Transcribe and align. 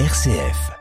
RCF. 0.00 0.72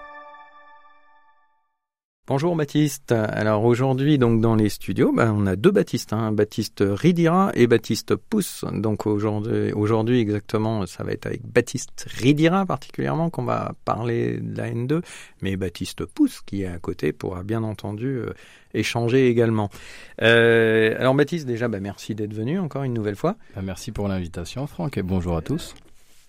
Bonjour 2.25 2.56
Baptiste. 2.56 3.12
Alors 3.12 3.63
aujourd'hui, 3.63 4.17
donc 4.17 4.42
dans 4.42 4.55
les 4.55 4.70
studios, 4.70 5.13
ben, 5.13 5.32
on 5.38 5.46
a 5.46 5.56
deux 5.56 5.70
Baptistes, 5.70 6.14
hein, 6.14 6.32
Baptiste 6.32 6.83
Ridira 6.83 7.52
et 7.54 7.68
Baptiste 7.68 8.16
Pousse. 8.16 8.66
Donc 8.73 9.05
aujourd'hui, 9.05 9.71
aujourd'hui 9.73 10.20
exactement, 10.20 10.88
ça 10.88 11.04
va 11.04 11.12
être 11.12 11.28
avec 11.28 11.46
Baptiste 11.46 12.07
Ridira 12.10 12.66
particulièrement 12.66 13.30
qu'on 13.30 13.43
va 13.43 13.73
parler 13.86 14.39
de 14.39 14.57
la 14.57 14.71
N2, 14.71 15.04
mais 15.43 15.57
Baptiste 15.57 16.05
Pousse 16.05 16.41
qui 16.43 16.64
est 16.64 16.68
à 16.68 16.80
côté 16.80 17.14
pourra 17.14 17.43
bien 17.43 17.61
entendu 17.61 18.07
euh, 18.07 18.34
échanger 18.73 19.27
également. 19.27 19.70
Euh, 20.23 20.95
alors 20.98 21.14
Baptiste, 21.14 21.45
déjà, 21.45 21.68
ben, 21.68 21.84
merci 21.84 22.16
d'être 22.16 22.34
venu 22.34 22.57
encore 22.57 22.82
une 22.82 22.95
nouvelle 22.95 23.16
fois. 23.16 23.36
Ben, 23.55 23.61
merci 23.61 23.91
pour 23.91 24.07
l'invitation, 24.07 24.66
Franck, 24.66 24.98
et 24.98 25.04
bonjour 25.04 25.38
à 25.38 25.43
tous. 25.43 25.75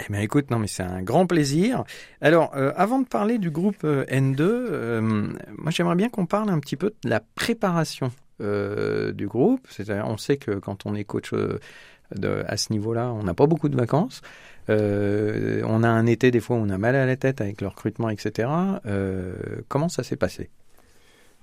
Eh 0.01 0.13
bien, 0.13 0.21
écoute, 0.21 0.51
non, 0.51 0.59
mais 0.59 0.67
c'est 0.67 0.83
un 0.83 1.03
grand 1.03 1.27
plaisir. 1.27 1.85
Alors, 2.21 2.53
euh, 2.57 2.73
avant 2.77 2.99
de 2.99 3.07
parler 3.07 3.39
du 3.39 3.51
groupe 3.51 3.85
euh, 3.85 4.05
N2, 4.07 4.41
euh, 4.41 5.01
moi, 5.01 5.71
j'aimerais 5.71 5.95
bien 5.95 6.09
qu'on 6.09 6.27
parle 6.27 6.51
un 6.51 6.59
petit 6.59 6.77
peu 6.77 6.95
de 7.05 7.11
la 7.11 7.21
préparation 7.21 8.11
du 8.41 9.29
groupe. 9.29 9.65
C'est-à-dire, 9.71 10.07
on 10.09 10.17
sait 10.17 10.37
que 10.37 10.51
quand 10.51 10.87
on 10.87 10.95
est 10.97 11.05
coach 11.05 11.33
à 11.33 12.57
ce 12.57 12.73
niveau-là, 12.73 13.13
on 13.13 13.23
n'a 13.23 13.33
pas 13.33 13.47
beaucoup 13.47 13.69
de 13.69 13.77
vacances. 13.77 14.23
on 14.69 15.83
a 15.83 15.89
un 15.89 16.07
été, 16.07 16.33
des 16.33 16.41
fois, 16.41 16.57
où 16.57 16.59
on 16.59 16.69
a 16.69 16.77
mal 16.77 16.97
à 16.97 17.07
la 17.07 17.17
tête 17.17 17.41
avec 17.41 17.61
le 17.61 17.69
recrutement, 17.69 18.11
etc. 18.11 18.49
comment 19.69 19.89
ça 19.89 20.03
s'est 20.03 20.17
passé? 20.17 20.51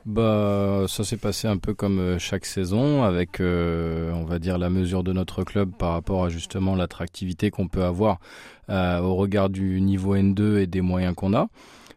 Bah, 0.06 0.86
ça 0.88 1.04
s'est 1.04 1.18
passé 1.18 1.48
un 1.48 1.58
peu 1.58 1.74
comme 1.74 2.00
euh, 2.00 2.20
chaque 2.20 2.46
saison, 2.46 3.04
avec, 3.04 3.40
euh, 3.40 4.12
on 4.14 4.26
va 4.26 4.40
dire, 4.40 4.58
la 4.58 4.70
mesure 4.70 5.04
de 5.04 5.14
notre 5.14 5.44
club 5.44 5.72
par 5.78 5.94
rapport 5.94 6.26
à 6.26 6.30
justement 6.30 6.76
l'attractivité 6.76 7.52
qu'on 7.52 7.68
peut 7.68 7.84
avoir 7.84 8.20
euh, 8.70 9.00
au 9.00 9.16
regard 9.16 9.50
du 9.50 9.80
niveau 9.80 10.16
N2 10.16 10.58
et 10.58 10.68
des 10.68 10.82
moyens 10.82 11.14
qu'on 11.16 11.36
a. 11.36 11.50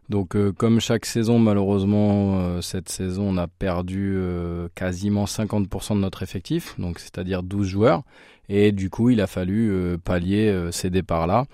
Donc, 0.09 0.37
comme 0.57 0.79
chaque 0.79 1.03
saison, 1.07 1.39
malheureusement, 1.39 2.61
cette 2.61 2.89
saison, 2.89 3.23
on 3.29 3.37
a 3.37 3.47
perdu 3.47 4.19
quasiment 4.75 5.25
50% 5.25 5.95
de 5.95 5.99
notre 5.99 6.21
effectif, 6.21 6.79
donc 6.79 6.99
c'est-à-dire 6.99 7.41
12 7.41 7.67
joueurs. 7.67 8.03
Et 8.47 8.71
du 8.71 8.91
coup, 8.91 9.09
il 9.09 9.19
a 9.19 9.25
fallu 9.25 9.97
pallier 10.03 10.69
ces 10.69 10.91
départs-là 10.91 11.45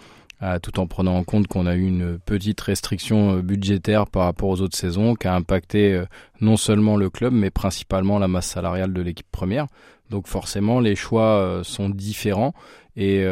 tout 0.61 0.79
en 0.79 0.87
prenant 0.87 1.15
en 1.17 1.23
compte 1.23 1.47
qu'on 1.47 1.67
a 1.67 1.75
eu 1.75 1.85
une 1.85 2.17
petite 2.17 2.59
restriction 2.61 3.37
euh, 3.37 3.41
budgétaire 3.41 4.07
par 4.07 4.23
rapport 4.23 4.49
aux 4.49 4.61
autres 4.61 4.77
saisons 4.77 5.13
qui 5.15 5.27
a 5.27 5.35
impacté 5.35 5.93
euh, 5.93 6.05
non 6.39 6.57
seulement 6.57 6.97
le 6.97 7.09
club 7.09 7.33
mais 7.33 7.51
principalement 7.51 8.17
la 8.17 8.27
masse 8.27 8.47
salariale 8.47 8.91
de 8.93 9.01
l'équipe 9.01 9.31
première. 9.31 9.67
Donc 10.11 10.27
forcément 10.27 10.79
les 10.79 10.95
choix 10.95 11.37
euh, 11.37 11.63
sont 11.63 11.89
différents 11.89 12.53
et, 12.95 13.23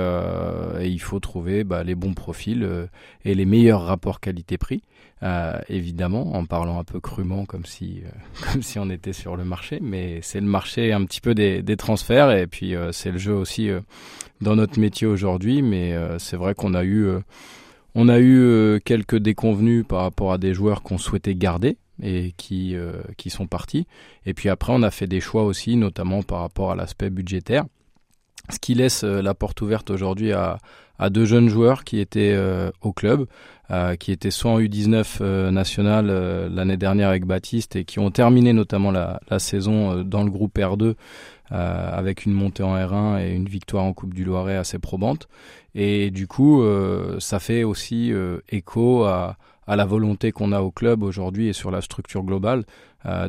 il 0.82 1.00
faut 1.00 1.20
trouver 1.20 1.64
bah, 1.64 1.84
les 1.84 1.94
bons 1.94 2.14
profils 2.14 2.88
et 3.26 3.36
les 3.36 3.46
meilleurs 3.46 3.84
rapports 3.84 4.22
qualité-prix. 4.22 4.82
évidemment, 5.68 6.34
en 6.34 6.46
parlant 6.46 6.80
un 6.80 6.86
peu 6.86 7.02
crûment 7.02 7.46
comme 7.46 7.66
si, 7.66 8.02
comme 8.54 8.64
si 8.64 8.80
on 8.80 8.90
était 8.90 9.12
sur 9.12 9.36
le 9.36 9.44
marché, 9.44 9.80
mais 9.82 10.22
c'est 10.22 10.40
le 10.40 10.48
marché 10.48 10.94
un 10.94 11.04
petit 11.04 11.20
peu 11.20 11.36
des, 11.36 11.78
transferts 11.78 12.32
et 12.32 12.48
puis 12.48 12.74
c'est 12.92 13.12
le 13.12 13.18
jeu 13.18 13.34
aussi 13.34 13.70
dans 14.42 14.56
notre 14.56 14.80
métier 14.80 15.08
aujourd'hui, 15.08 15.62
mais 15.62 15.94
euh, 15.94 16.18
c'est 16.20 16.38
vrai 16.38 16.56
qu'on 16.56 16.74
a 16.74 16.84
eu, 16.84 17.06
euh, 17.06 17.20
on 17.96 18.08
a 18.10 18.20
eu 18.20 18.40
euh, 18.40 18.80
quelques 18.84 19.18
déconvenus 19.18 19.86
par 19.88 20.02
rapport 20.02 20.32
à 20.32 20.38
des 20.38 20.54
joueurs 20.54 20.82
qu'on 20.82 20.98
souhaitait 20.98 21.36
garder 21.36 21.78
et 22.02 22.34
qui, 22.38 22.76
qui 23.18 23.30
sont 23.30 23.48
partis. 23.48 23.88
Et 24.26 24.34
puis 24.34 24.50
après, 24.50 24.74
on 24.76 24.84
a 24.84 24.92
fait 24.92 25.08
des 25.08 25.20
choix 25.20 25.44
aussi, 25.44 25.76
notamment 25.76 26.24
par 26.24 26.40
rapport 26.42 26.72
à 26.72 26.76
l'aspect 26.76 27.10
budgétaire, 27.10 27.66
ce 28.50 28.60
qui 28.60 28.74
laisse 28.74 29.04
la 29.04 29.34
porte 29.34 29.62
ouverte 29.62 29.90
aujourd'hui 29.90 30.32
à, 30.32 30.58
deux 31.10 31.24
jeunes 31.26 31.48
joueurs 31.48 31.86
qui 31.86 32.00
étaient 32.00 32.38
au 32.82 32.92
club, 32.92 33.26
qui 34.00 34.12
étaient 34.12 34.32
soit 34.32 34.52
en 34.52 34.60
U19 34.60 35.50
national 35.50 36.08
l'année 36.54 36.78
dernière 36.78 37.10
avec 37.10 37.26
Baptiste 37.26 37.76
et 37.76 37.86
qui 37.86 38.00
ont 38.00 38.12
terminé 38.12 38.54
notamment 38.54 38.92
la, 38.92 39.20
saison 39.40 40.04
dans 40.04 40.24
le 40.24 40.32
groupe 40.32 40.58
R2 40.58 40.96
euh, 41.52 41.90
avec 41.92 42.26
une 42.26 42.34
montée 42.34 42.62
en 42.62 42.76
R1 42.76 43.24
et 43.24 43.32
une 43.32 43.48
victoire 43.50 43.84
en 43.84 43.92
Coupe 43.94 44.14
du 44.14 44.24
Loiret 44.24 44.56
assez 44.56 44.78
probante. 44.78 45.28
Et 45.74 46.12
du 46.12 46.28
coup, 46.28 46.62
euh, 46.62 47.20
ça 47.20 47.40
fait 47.40 47.64
aussi 47.64 48.14
euh, 48.14 48.38
écho 48.50 49.06
à, 49.06 49.36
à, 49.70 49.76
la 49.76 49.86
volonté 49.86 50.32
qu'on 50.32 50.52
a 50.52 50.62
au 50.62 50.72
club 50.72 51.04
aujourd'hui 51.04 51.48
et 51.48 51.54
sur 51.54 51.72
la 51.72 51.82
structure 51.82 52.24
globale 52.24 52.66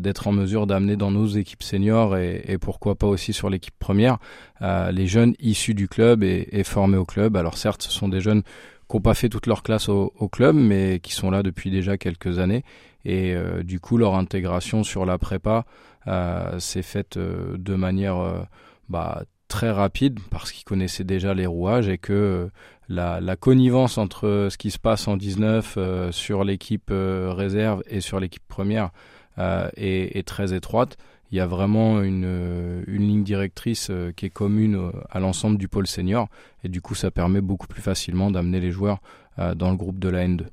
d'être 0.00 0.26
en 0.26 0.32
mesure 0.32 0.66
d'amener 0.66 0.96
dans 0.96 1.12
nos 1.12 1.28
équipes 1.28 1.62
seniors 1.62 2.16
et, 2.16 2.58
pourquoi 2.60 2.96
pas 2.96 3.06
aussi 3.06 3.32
sur 3.32 3.48
l'équipe 3.48 3.78
première 3.78 4.18
les 4.60 5.06
jeunes 5.06 5.34
issus 5.38 5.74
du 5.74 5.86
club 5.86 6.24
et, 6.24 6.64
formés 6.64 6.96
au 6.96 7.04
club. 7.04 7.36
Alors 7.36 7.56
certes, 7.56 7.82
ce 7.82 7.90
sont 7.92 8.08
des 8.08 8.20
jeunes 8.20 8.42
qui 8.42 8.96
n'ont 8.96 9.00
pas 9.00 9.14
fait 9.14 9.28
toute 9.28 9.46
leur 9.46 9.62
classe 9.62 9.88
au, 9.88 10.28
club, 10.32 10.56
mais 10.56 10.98
qui 11.00 11.12
sont 11.12 11.30
là 11.30 11.44
depuis 11.44 11.70
déjà 11.70 11.96
quelques 11.96 12.40
années. 12.40 12.64
Et 13.04 13.32
du 13.62 13.78
coup, 13.78 13.96
leur 13.96 14.16
intégration 14.16 14.82
sur 14.82 15.06
la 15.06 15.18
prépa 15.18 15.64
euh, 16.06 16.58
s'est 16.58 16.82
faite 16.82 17.18
euh, 17.18 17.56
de 17.58 17.74
manière 17.74 18.16
euh, 18.16 18.40
bah, 18.88 19.24
très 19.50 19.70
rapide 19.70 20.18
parce 20.30 20.52
qu'ils 20.52 20.64
connaissaient 20.64 21.04
déjà 21.04 21.34
les 21.34 21.44
rouages 21.44 21.88
et 21.88 21.98
que 21.98 22.48
la, 22.88 23.20
la, 23.20 23.36
connivence 23.36 23.98
entre 23.98 24.48
ce 24.50 24.56
qui 24.56 24.70
se 24.70 24.78
passe 24.78 25.08
en 25.08 25.16
19 25.16 26.10
sur 26.12 26.44
l'équipe 26.44 26.90
réserve 26.90 27.82
et 27.88 28.00
sur 28.00 28.20
l'équipe 28.20 28.42
première 28.48 28.90
est, 29.38 30.16
est, 30.16 30.26
très 30.26 30.54
étroite. 30.54 30.96
Il 31.32 31.36
y 31.38 31.40
a 31.40 31.46
vraiment 31.46 32.00
une, 32.00 32.84
une 32.86 33.06
ligne 33.06 33.22
directrice 33.22 33.90
qui 34.16 34.26
est 34.26 34.30
commune 34.30 34.90
à 35.10 35.20
l'ensemble 35.20 35.58
du 35.58 35.68
pôle 35.68 35.86
senior 35.86 36.28
et 36.64 36.68
du 36.68 36.80
coup 36.80 36.94
ça 36.94 37.10
permet 37.10 37.40
beaucoup 37.40 37.66
plus 37.66 37.82
facilement 37.82 38.30
d'amener 38.30 38.60
les 38.60 38.70
joueurs 38.70 39.00
dans 39.36 39.70
le 39.70 39.76
groupe 39.76 39.98
de 39.98 40.08
la 40.08 40.26
N2. 40.26 40.44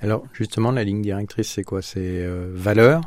Alors 0.00 0.24
justement 0.32 0.70
la 0.70 0.84
ligne 0.84 1.02
directrice 1.02 1.48
c'est 1.48 1.64
quoi? 1.64 1.82
C'est 1.82 2.26
valeur 2.52 3.02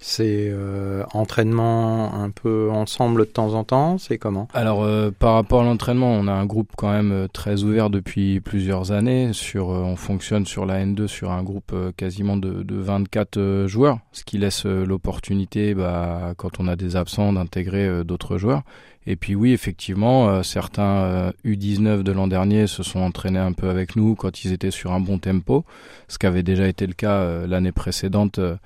c'est 0.00 0.48
euh, 0.50 1.02
entraînement 1.12 2.14
un 2.14 2.30
peu 2.30 2.70
ensemble 2.70 3.20
de 3.20 3.24
temps 3.30 3.54
en 3.54 3.64
temps 3.64 3.98
C'est 3.98 4.16
comment? 4.16 4.46
Alors, 4.54 4.84
euh, 4.84 5.10
par 5.10 5.34
rapport 5.34 5.62
à 5.62 5.64
l'entraînement, 5.64 6.12
on 6.12 6.28
a 6.28 6.32
un 6.32 6.46
groupe 6.46 6.70
quand 6.76 6.90
même 6.90 7.12
euh, 7.12 7.26
très 7.26 7.64
ouvert 7.64 7.90
depuis 7.90 8.40
plusieurs 8.40 8.92
années. 8.92 9.32
Sur, 9.32 9.68
on 9.68 9.96
fonctionne 9.96 10.46
sur 10.46 10.66
la 10.66 10.84
N2 10.84 11.08
sur 11.08 11.32
un 11.32 11.42
groupe 11.42 11.74
quasiment 11.96 12.36
de, 12.36 12.62
de 12.62 12.76
24 12.76 13.66
joueurs, 13.66 13.98
ce 14.12 14.24
qui 14.24 14.38
laisse 14.38 14.64
l'opportunité, 14.64 15.74
bah, 15.74 16.34
quand 16.36 16.60
on 16.60 16.68
a 16.68 16.76
des 16.76 16.96
absents, 16.96 17.32
d'intégrer 17.32 18.04
d'autres 18.04 18.38
joueurs. 18.38 18.62
Et 19.06 19.16
puis 19.16 19.34
oui, 19.34 19.52
effectivement, 19.52 20.42
certains 20.42 21.32
U19 21.44 22.02
de 22.02 22.12
l'an 22.12 22.28
dernier 22.28 22.66
se 22.66 22.82
sont 22.82 23.00
entraînés 23.00 23.38
un 23.38 23.52
peu 23.52 23.70
avec 23.70 23.96
nous 23.96 24.14
quand 24.14 24.44
ils 24.44 24.52
étaient 24.52 24.70
sur 24.70 24.92
un 24.92 25.00
bon 25.00 25.18
tempo, 25.18 25.64
ce 26.08 26.18
qui 26.18 26.26
avait 26.26 26.42
déjà 26.42 26.68
été 26.68 26.86
le 26.86 26.92
cas 26.92 27.46
l'année 27.46 27.72
précédente 27.72 28.38
euh, 28.38 28.56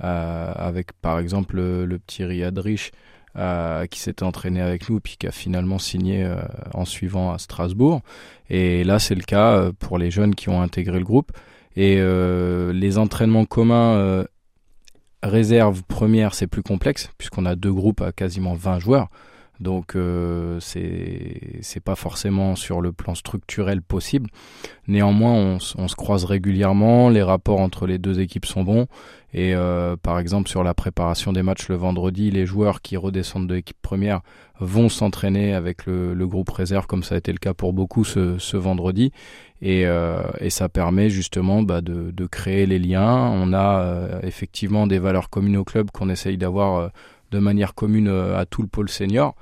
avec 0.00 0.92
par 1.00 1.18
exemple 1.18 1.56
le, 1.56 1.98
petit 1.98 2.24
Riyad 2.24 2.56
Rich 2.58 2.92
euh, 3.36 3.86
qui 3.86 4.00
s'était 4.00 4.24
entraîné 4.24 4.60
avec 4.60 4.88
nous 4.88 4.98
puis 5.00 5.16
qui 5.18 5.26
a 5.26 5.30
finalement 5.30 5.78
signé 5.78 6.24
euh, 6.24 6.36
en 6.74 6.84
suivant 6.84 7.32
à 7.32 7.38
Strasbourg. 7.38 8.00
Et 8.48 8.82
là, 8.84 8.98
c'est 8.98 9.14
le 9.14 9.22
cas 9.22 9.70
pour 9.78 9.98
les 9.98 10.10
jeunes 10.10 10.34
qui 10.34 10.48
ont 10.48 10.60
intégré 10.62 10.98
le 10.98 11.04
groupe. 11.04 11.32
Et 11.76 12.02
les 12.02 12.98
entraînements 12.98 13.44
communs 13.44 14.24
réserve 15.22 15.82
première, 15.84 16.34
c'est 16.34 16.46
plus 16.46 16.62
complexe 16.62 17.10
puisqu'on 17.16 17.46
a 17.46 17.54
deux 17.54 17.72
groupes 17.72 18.00
à 18.00 18.12
quasiment 18.12 18.54
20 18.54 18.78
joueurs. 18.80 19.08
Donc 19.60 19.94
euh, 19.94 20.58
c'est 20.60 21.80
pas 21.84 21.94
forcément 21.94 22.56
sur 22.56 22.80
le 22.80 22.92
plan 22.92 23.14
structurel 23.14 23.82
possible. 23.82 24.30
Néanmoins, 24.88 25.32
on, 25.32 25.58
on, 25.76 25.88
se 25.88 25.94
croise 25.94 26.24
régulièrement, 26.24 27.10
les 27.10 27.22
rapports 27.22 27.60
entre 27.60 27.86
les 27.86 27.98
deux 27.98 28.20
équipes 28.20 28.46
sont 28.46 28.64
bons. 28.64 28.86
Et 29.32 29.54
euh, 29.54 29.96
par 29.96 30.18
exemple 30.18 30.48
sur 30.48 30.64
la 30.64 30.74
préparation 30.74 31.32
des 31.32 31.42
matchs 31.42 31.68
le 31.68 31.76
vendredi, 31.76 32.30
les 32.30 32.46
joueurs 32.46 32.80
qui 32.80 32.96
redescendent 32.96 33.46
de 33.46 33.54
l'équipe 33.54 33.80
première 33.80 34.22
vont 34.58 34.88
s'entraîner 34.88 35.54
avec 35.54 35.86
le, 35.86 36.14
le, 36.14 36.26
groupe 36.26 36.50
réserve, 36.50 36.86
comme 36.86 37.02
ça 37.02 37.14
a 37.14 37.18
été 37.18 37.32
le 37.32 37.38
cas 37.38 37.54
pour 37.54 37.72
beaucoup 37.72 38.04
ce, 38.04 38.38
ce 38.38 38.56
vendredi. 38.56 39.12
Et, 39.62 39.86
euh, 39.86 40.22
et, 40.40 40.50
ça 40.50 40.68
permet 40.68 41.10
justement 41.10 41.62
bah, 41.62 41.80
de, 41.80 42.10
de, 42.10 42.26
créer 42.26 42.66
les 42.66 42.78
liens. 42.78 43.30
On 43.30 43.52
a 43.52 43.82
euh, 43.82 44.20
effectivement 44.22 44.86
des 44.86 44.98
valeurs 44.98 45.30
communes 45.30 45.58
au 45.58 45.64
club 45.64 45.90
qu'on 45.90 46.08
essaye 46.08 46.38
d'avoir 46.38 46.76
euh, 46.76 46.88
de 47.30 47.38
manière 47.38 47.74
commune 47.74 48.08
euh, 48.08 48.38
à 48.38 48.46
tout 48.46 48.62
le 48.62 48.68
pôle 48.68 48.88
senior. 48.88 49.34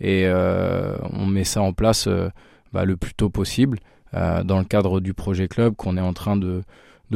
Et 0.00 0.24
euh, 0.26 0.96
on 1.12 1.26
met 1.26 1.44
ça 1.44 1.62
en 1.62 1.72
place 1.72 2.06
euh, 2.06 2.28
bah, 2.72 2.84
le 2.84 2.96
plus 2.96 3.14
tôt 3.14 3.30
possible 3.30 3.78
dans 4.12 4.58
le 4.58 4.64
cadre 4.64 4.98
du 4.98 5.14
projet 5.14 5.46
club 5.46 5.76
qu'on 5.76 5.96
est 5.96 6.00
en 6.00 6.12
train 6.12 6.36
de, 6.36 6.62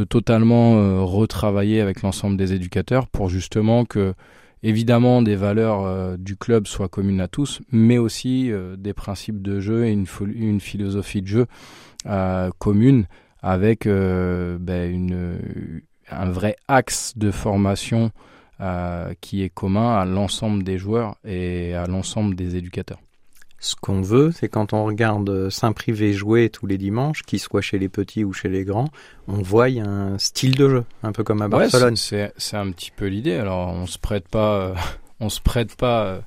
totalement 0.08 1.04
retravailler 1.04 1.80
avec 1.80 2.02
l'ensemble 2.02 2.36
des 2.36 2.52
éducateurs 2.52 3.08
pour 3.08 3.28
justement 3.28 3.84
que 3.84 4.14
évidemment 4.62 5.20
des 5.20 5.34
valeurs 5.34 6.16
du 6.18 6.36
club 6.36 6.68
soient 6.68 6.86
communes 6.86 7.20
à 7.20 7.26
tous, 7.26 7.62
mais 7.72 7.98
aussi 7.98 8.52
des 8.78 8.92
principes 8.92 9.42
de 9.42 9.58
jeu 9.58 9.86
et 9.86 9.90
une, 9.90 10.60
philosophie 10.60 11.20
de 11.20 11.26
jeu 11.26 11.46
commune 12.60 13.06
avec 13.42 13.86
une, 13.86 15.40
un 16.10 16.30
vrai 16.30 16.54
axe 16.68 17.14
de 17.16 17.32
formation 17.32 18.04
euh, 18.04 18.33
qui 19.20 19.42
est 19.42 19.50
commun 19.50 19.96
à 19.96 20.04
l'ensemble 20.04 20.62
des 20.62 20.78
joueurs 20.78 21.16
et 21.24 21.74
à 21.74 21.86
l'ensemble 21.86 22.34
des 22.34 22.56
éducateurs. 22.56 23.00
Ce 23.64 23.74
qu'on 23.74 24.02
veut, 24.02 24.30
c'est 24.30 24.50
quand 24.50 24.74
on 24.74 24.84
regarde 24.84 25.48
Saint-Privé 25.48 26.12
jouer 26.12 26.50
tous 26.50 26.66
les 26.66 26.76
dimanches, 26.76 27.22
qu'il 27.22 27.40
soit 27.40 27.62
chez 27.62 27.78
les 27.78 27.88
petits 27.88 28.22
ou 28.22 28.34
chez 28.34 28.50
les 28.50 28.62
grands, 28.62 28.90
on 29.26 29.40
voit 29.40 29.68
un 29.68 30.18
style 30.18 30.54
de 30.54 30.68
jeu, 30.68 30.84
un 31.02 31.12
peu 31.12 31.24
comme 31.24 31.40
à 31.40 31.48
Barcelone. 31.48 31.96
c'est 31.96 32.30
un 32.52 32.70
petit 32.72 32.90
peu 32.90 33.06
l'idée. 33.06 33.36
Alors 33.36 33.68
on 33.68 33.86
se 33.86 33.98
prête 33.98 34.28
pas, 34.28 34.56
euh, 34.56 34.74
on 35.20 35.30
se 35.30 35.40
prête 35.40 35.76
pas 35.76 36.20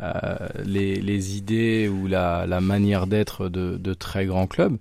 euh, 0.00 0.36
les, 0.64 0.96
les, 0.96 1.36
idées 1.36 1.88
ou 1.88 2.08
la, 2.08 2.48
la 2.48 2.60
manière 2.60 3.06
d'être 3.06 3.48
de, 3.48 3.76
de, 3.76 3.94
très 3.94 4.26
grands 4.26 4.48
clubs. 4.48 4.76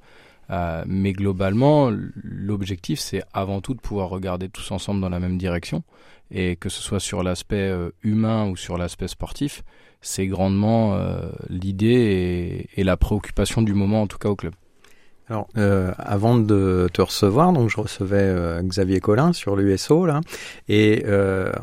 Euh, 0.52 0.84
mais 0.86 1.14
globalement, 1.14 1.92
l'objectif, 2.24 3.00
c'est 3.00 3.24
avant 3.34 3.62
tout 3.62 3.74
de 3.74 3.80
pouvoir 3.80 4.10
regarder 4.10 4.50
tous 4.50 4.72
ensemble 4.72 5.02
dans 5.02 5.10
la 5.10 5.20
même 5.20 5.38
direction. 5.38 5.84
Et 6.30 6.56
que 6.56 6.70
ce 6.70 6.82
soit 6.82 7.00
sur 7.00 7.24
l'aspect 7.24 7.74
humain 8.04 8.48
ou 8.48 8.56
sur 8.56 8.78
l'aspect 8.78 9.10
sportif, 9.10 9.64
c'est 10.02 10.28
grandement 10.28 10.96
euh, 10.96 11.30
l'idée 11.50 12.68
et, 12.76 12.84
la 12.84 12.98
préoccupation 12.98 13.62
du 13.62 13.74
moment, 13.74 14.02
en 14.02 14.08
tout 14.08 14.18
cas 14.18 14.30
au 14.30 14.36
club. 14.36 14.54
Alors, 15.32 15.48
euh, 15.56 15.94
avant 15.98 16.38
de 16.38 16.90
te 16.92 17.02
recevoir, 17.02 17.54
donc 17.54 17.70
je 17.70 17.80
recevais 17.80 18.18
euh, 18.18 18.62
Xavier 18.64 19.00
Collin 19.00 19.32
sur 19.32 19.56
l'USO 19.56 20.06
là, 20.06 20.20
et 20.68 21.06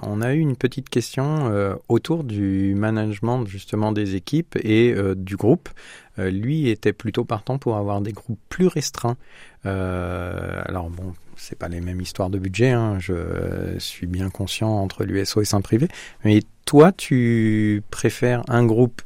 on 0.02 0.22
a 0.22 0.32
eu 0.32 0.38
une 0.38 0.56
petite 0.56 0.88
question 0.88 1.52
autour 1.88 2.24
du 2.24 2.74
management 2.74 3.46
justement 3.46 3.92
des 3.92 4.14
équipes 4.14 4.56
et 4.64 4.94
du 5.16 5.36
groupe. 5.36 5.68
lui 6.16 6.70
était 6.70 6.94
plutôt 6.94 7.24
partant 7.24 7.58
pour 7.58 7.76
avoir 7.76 8.00
des 8.00 8.12
groupes 8.12 8.40
plus 8.48 8.68
restreints. 8.68 9.18
alors 9.64 10.88
bon, 10.88 11.12
c'est 11.36 11.58
pas 11.58 11.68
les 11.68 11.82
mêmes 11.82 12.00
histoires 12.00 12.30
de 12.30 12.38
budget. 12.38 12.70
Hein, 12.70 12.96
je 12.98 13.76
suis 13.78 14.06
bien 14.06 14.30
conscient 14.30 14.70
entre 14.70 15.04
l'USO 15.04 15.42
et 15.42 15.44
Saint-Privé, 15.44 15.88
mais 16.24 16.40
toi, 16.64 16.90
tu 16.90 17.82
préfères 17.90 18.44
un 18.48 18.64
groupe 18.64 19.02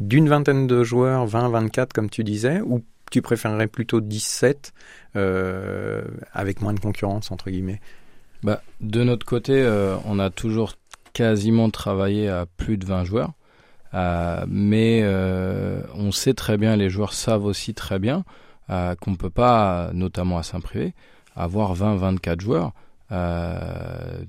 d'une 0.00 0.28
vingtaine 0.28 0.66
de 0.66 0.84
joueurs, 0.84 1.26
20, 1.26 1.50
24 1.50 1.92
comme 1.92 2.08
tu 2.08 2.24
disais, 2.24 2.62
ou 2.62 2.82
tu 3.10 3.22
préférerais 3.22 3.66
plutôt 3.66 4.00
17 4.00 4.72
euh, 5.16 6.02
avec 6.32 6.60
moins 6.60 6.74
de 6.74 6.80
concurrence, 6.80 7.30
entre 7.30 7.50
guillemets? 7.50 7.80
Bah, 8.42 8.62
De 8.80 9.04
notre 9.04 9.24
côté, 9.24 9.54
euh, 9.54 9.96
on 10.04 10.18
a 10.18 10.30
toujours 10.30 10.74
quasiment 11.12 11.70
travaillé 11.70 12.28
à 12.28 12.46
plus 12.56 12.76
de 12.76 12.86
20 12.86 13.04
joueurs. 13.04 13.32
Euh, 13.94 14.44
mais 14.48 15.04
on 15.94 16.12
sait 16.12 16.34
très 16.34 16.58
bien, 16.58 16.76
les 16.76 16.90
joueurs 16.90 17.12
savent 17.12 17.44
aussi 17.44 17.74
très 17.74 17.98
bien 17.98 18.24
qu'on 18.68 19.12
ne 19.12 19.16
peut 19.16 19.30
pas, 19.30 19.90
notamment 19.94 20.38
à 20.38 20.42
Saint-Privé, 20.42 20.92
avoir 21.36 21.74
20-24 21.74 22.40
joueurs 22.40 22.72
de, 23.10 24.26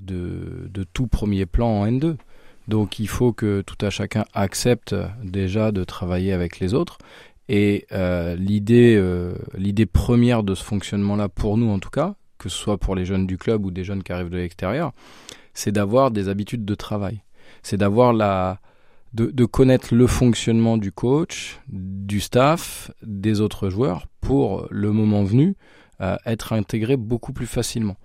de, 0.70 0.84
tout 0.94 1.08
premier 1.08 1.48
plan 1.48 1.68
en 1.68 1.88
N2. 1.88 2.18
Donc 2.68 3.00
il 3.00 3.08
faut 3.08 3.34
que 3.34 3.62
tout 3.62 3.84
à 3.84 3.90
chacun 3.90 4.26
accepte 4.34 4.96
déjà 5.24 5.72
de 5.72 5.84
travailler 5.84 6.34
avec 6.34 6.60
les 6.60 6.74
autres. 6.74 7.00
Et 7.50 7.86
euh, 7.92 8.36
l'idée, 8.36 8.96
euh, 8.98 9.36
l'idée 9.58 9.86
première 9.86 10.44
de 10.44 10.54
ce 10.56 10.64
fonctionnement-là, 10.64 11.30
pour 11.30 11.58
nous 11.58 11.70
en 11.70 11.80
tout 11.80 11.90
cas, 11.90 12.16
que 12.38 12.50
ce 12.50 12.58
soit 12.58 12.78
pour 12.78 12.96
les 12.96 13.06
jeunes 13.06 13.26
du 13.26 13.38
club 13.38 13.66
ou 13.66 13.72
des 13.72 13.84
jeunes 13.84 14.04
qui 14.04 14.12
arrivent 14.12 14.30
de 14.30 14.38
l'extérieur, 14.38 14.92
c'est 15.54 15.72
d'avoir 15.72 16.12
des 16.12 16.30
habitudes 16.30 16.66
de 16.66 16.76
travail. 16.76 17.22
C'est 17.64 17.78
d'avoir 17.78 18.14
la, 18.14 18.60
de, 19.14 19.46
connaître 19.46 19.96
le 19.96 20.08
fonctionnement 20.08 20.78
du 20.78 20.92
coach, 20.92 21.60
du 21.68 22.20
staff, 22.20 22.92
des 23.02 23.42
autres 23.42 23.70
joueurs 23.70 24.06
pour 24.22 24.68
le 24.70 24.92
moment 24.92 25.24
venu 25.24 25.56
euh, 26.02 26.18
être 26.26 26.54
intégré 26.54 26.98
beaucoup 26.98 27.34
plus 27.34 27.48
facilement. 27.48 27.96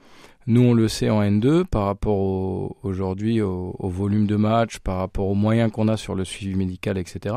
Nous, 0.46 0.60
on 0.60 0.74
le 0.74 0.88
sait 0.88 1.08
en 1.08 1.22
N2 1.22 1.64
par 1.64 1.84
rapport 1.84 2.74
aujourd'hui 2.82 3.40
au, 3.40 3.76
volume 3.80 4.26
de 4.26 4.34
match, 4.34 4.80
par 4.80 4.98
rapport 4.98 5.28
aux 5.28 5.36
moyens 5.36 5.70
qu'on 5.70 5.86
a 5.86 5.96
sur 5.96 6.16
le 6.16 6.24
suivi 6.24 6.56
médical, 6.56 6.98
etc. 6.98 7.36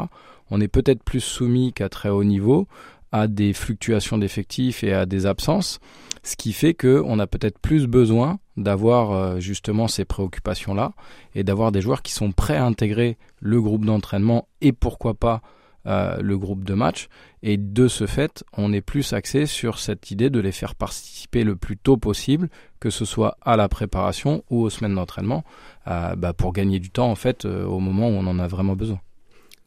On 0.49 0.59
est 0.59 0.67
peut-être 0.67 1.03
plus 1.03 1.19
soumis 1.19 1.71
qu'à 1.71 1.87
très 1.87 2.09
haut 2.09 2.23
niveau 2.23 2.67
à 3.11 3.27
des 3.27 3.53
fluctuations 3.53 4.17
d'effectifs 4.17 4.83
et 4.83 4.91
à 4.91 5.05
des 5.05 5.27
absences, 5.27 5.79
ce 6.23 6.35
qui 6.35 6.51
fait 6.51 6.73
qu'on 6.73 7.19
a 7.19 7.27
peut-être 7.27 7.59
plus 7.59 7.85
besoin 7.85 8.39
d'avoir 8.57 9.11
euh, 9.11 9.39
justement 9.39 9.87
ces 9.87 10.03
préoccupations-là 10.03 10.93
et 11.35 11.43
d'avoir 11.43 11.71
des 11.71 11.81
joueurs 11.81 12.01
qui 12.01 12.11
sont 12.11 12.31
prêts 12.31 12.57
à 12.57 12.65
intégrer 12.65 13.17
le 13.39 13.61
groupe 13.61 13.85
d'entraînement 13.85 14.47
et 14.61 14.71
pourquoi 14.71 15.13
pas 15.13 15.41
euh, 15.87 16.17
le 16.21 16.37
groupe 16.37 16.63
de 16.63 16.73
match. 16.73 17.07
Et 17.43 17.57
de 17.57 17.87
ce 17.87 18.07
fait, 18.07 18.43
on 18.57 18.73
est 18.73 18.81
plus 18.81 19.13
axé 19.13 19.45
sur 19.45 19.79
cette 19.79 20.11
idée 20.11 20.29
de 20.29 20.39
les 20.39 20.51
faire 20.51 20.75
participer 20.75 21.43
le 21.43 21.55
plus 21.55 21.77
tôt 21.77 21.97
possible, 21.97 22.49
que 22.79 22.89
ce 22.89 23.05
soit 23.05 23.37
à 23.41 23.55
la 23.55 23.69
préparation 23.69 24.43
ou 24.49 24.63
aux 24.63 24.69
semaines 24.69 24.95
d'entraînement, 24.95 25.43
euh, 25.87 26.15
bah, 26.15 26.33
pour 26.33 26.53
gagner 26.53 26.79
du 26.79 26.89
temps 26.89 27.11
en 27.11 27.15
fait 27.15 27.45
euh, 27.45 27.65
au 27.65 27.79
moment 27.79 28.09
où 28.09 28.13
on 28.13 28.27
en 28.27 28.39
a 28.39 28.47
vraiment 28.47 28.75
besoin. 28.75 28.99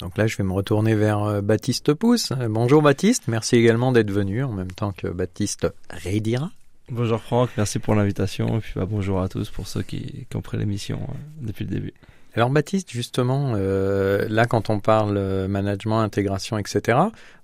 Donc 0.00 0.17
là, 0.17 0.26
je 0.26 0.37
vais 0.37 0.44
me 0.44 0.53
retourner 0.53 0.94
vers 0.94 1.43
Baptiste 1.43 1.93
Pousse. 1.93 2.32
Bonjour 2.49 2.82
Baptiste, 2.82 3.25
merci 3.26 3.56
également 3.56 3.91
d'être 3.91 4.12
venu 4.12 4.44
en 4.44 4.53
même 4.53 4.71
temps 4.71 4.93
que 4.93 5.09
Baptiste 5.09 5.67
Reidira. 5.91 6.50
Bonjour 6.91 7.21
Franck, 7.21 7.50
merci 7.56 7.81
pour 7.81 7.94
l'invitation 7.94 8.59
et 8.59 8.61
puis 8.61 8.73
bah, 8.76 8.87
bonjour 8.87 9.21
à 9.21 9.29
tous 9.29 9.50
pour 9.50 9.67
ceux 9.67 9.82
qui, 9.82 10.26
qui 10.31 10.37
ont 10.37 10.41
pris 10.41 10.56
l'émission 10.56 11.00
depuis 11.41 11.64
le 11.64 11.71
début. 11.71 11.94
Alors 12.35 12.51
Baptiste, 12.51 12.91
justement, 12.91 13.55
euh, 13.57 14.27
là 14.29 14.47
quand 14.47 14.71
on 14.71 14.81
parle 14.81 15.17
euh, 15.17 15.49
management, 15.49 16.01
intégration, 16.01 16.59
etc., 16.59 16.99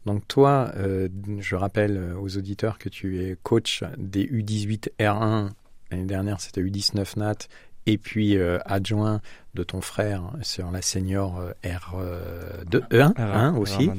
donc 0.07 0.27
toi, 0.29 0.71
euh, 0.77 1.09
je 1.41 1.57
rappelle 1.57 2.15
aux 2.21 2.37
auditeurs 2.37 2.79
que 2.79 2.89
tu 2.89 3.23
es 3.23 3.37
coach 3.43 3.83
des 3.97 4.27
U18 4.27 4.91
R1, 5.01 5.49
l'année 5.91 6.05
dernière 6.05 6.41
c'était 6.41 6.61
U19 6.61 7.19
NAT, 7.19 7.49
et 7.87 7.99
puis 7.99 8.39
adjoint 8.65 9.21
de 9.55 9.63
ton 9.63 9.83
frère 9.83 10.33
sur 10.41 10.71
la 10.71 10.81
senior 10.81 11.43
R2, 11.63 12.89
E1, 12.91 13.15
R1 13.15 13.57
aussi. 13.57 13.91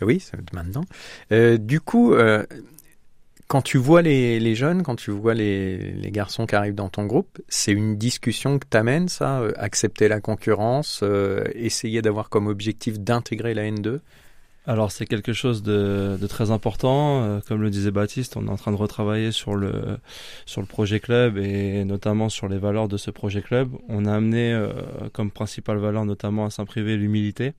Oui, 0.00 0.20
c'est 0.20 0.36
maintenant. 0.52 0.84
du 1.58 1.80
coup, 1.80 2.14
quand 3.48 3.62
tu 3.62 3.78
vois 3.78 4.02
les, 4.02 4.40
les, 4.40 4.54
jeunes, 4.54 4.82
quand 4.82 4.96
tu 4.96 5.10
vois 5.10 5.34
les, 5.34 5.92
les, 5.92 6.10
garçons 6.10 6.46
qui 6.46 6.54
arrivent 6.54 6.74
dans 6.74 6.88
ton 6.88 7.04
groupe, 7.06 7.40
c'est 7.48 7.72
une 7.72 7.96
discussion 7.96 8.58
que 8.58 8.66
t'amènes 8.66 9.08
ça, 9.08 9.40
euh, 9.40 9.52
accepter 9.56 10.08
la 10.08 10.20
concurrence, 10.20 11.00
euh, 11.02 11.44
essayer 11.54 12.02
d'avoir 12.02 12.30
comme 12.30 12.46
objectif 12.46 12.98
d'intégrer 12.98 13.54
la 13.54 13.64
N2 13.64 14.00
alors 14.66 14.90
c'est 14.90 15.04
quelque 15.04 15.34
chose 15.34 15.62
de, 15.62 16.16
de 16.18 16.26
très 16.26 16.50
important. 16.50 17.22
Euh, 17.22 17.40
comme 17.46 17.60
le 17.60 17.68
disait 17.68 17.90
Baptiste, 17.90 18.38
on 18.38 18.46
est 18.46 18.50
en 18.50 18.56
train 18.56 18.72
de 18.72 18.78
retravailler 18.78 19.30
sur 19.30 19.56
le 19.56 19.98
sur 20.46 20.62
le 20.62 20.66
projet 20.66 21.00
club 21.00 21.36
et 21.36 21.84
notamment 21.84 22.30
sur 22.30 22.48
les 22.48 22.56
valeurs 22.56 22.88
de 22.88 22.96
ce 22.96 23.10
projet 23.10 23.42
club. 23.42 23.68
On 23.90 24.06
a 24.06 24.14
amené 24.14 24.58
comme 25.12 25.30
principale 25.30 25.76
valeur 25.76 26.06
notamment 26.06 26.46
à 26.46 26.50
Saint-Privé 26.50 26.96
l'humilité. 26.96 27.52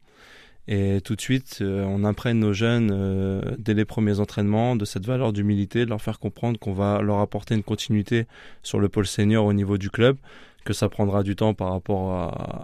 Et 0.68 1.00
tout 1.04 1.16
de 1.16 1.22
suite, 1.22 1.60
euh, 1.62 1.86
on 1.88 2.04
imprègne 2.04 2.40
nos 2.40 2.54
jeunes 2.54 2.90
euh, 2.92 3.42
dès 3.60 3.76
les 3.76 3.86
premiers 3.86 4.20
entraînements 4.20 4.76
de 4.76 4.84
cette 4.84 5.06
valeur 5.06 5.32
d'humilité, 5.32 5.86
de 5.86 5.90
leur 5.90 6.02
faire 6.02 6.18
comprendre 6.18 6.60
qu'on 6.60 6.74
va 6.74 7.02
leur 7.02 7.20
apporter 7.20 7.54
une 7.54 7.64
continuité 7.64 8.26
sur 8.64 8.80
le 8.80 8.90
pôle 8.90 9.06
senior 9.06 9.46
au 9.46 9.54
niveau 9.54 9.78
du 9.78 9.92
club, 9.92 10.18
que 10.64 10.74
ça 10.74 10.90
prendra 10.90 11.22
du 11.22 11.36
temps 11.36 11.54
par 11.54 11.72
rapport 11.72 12.12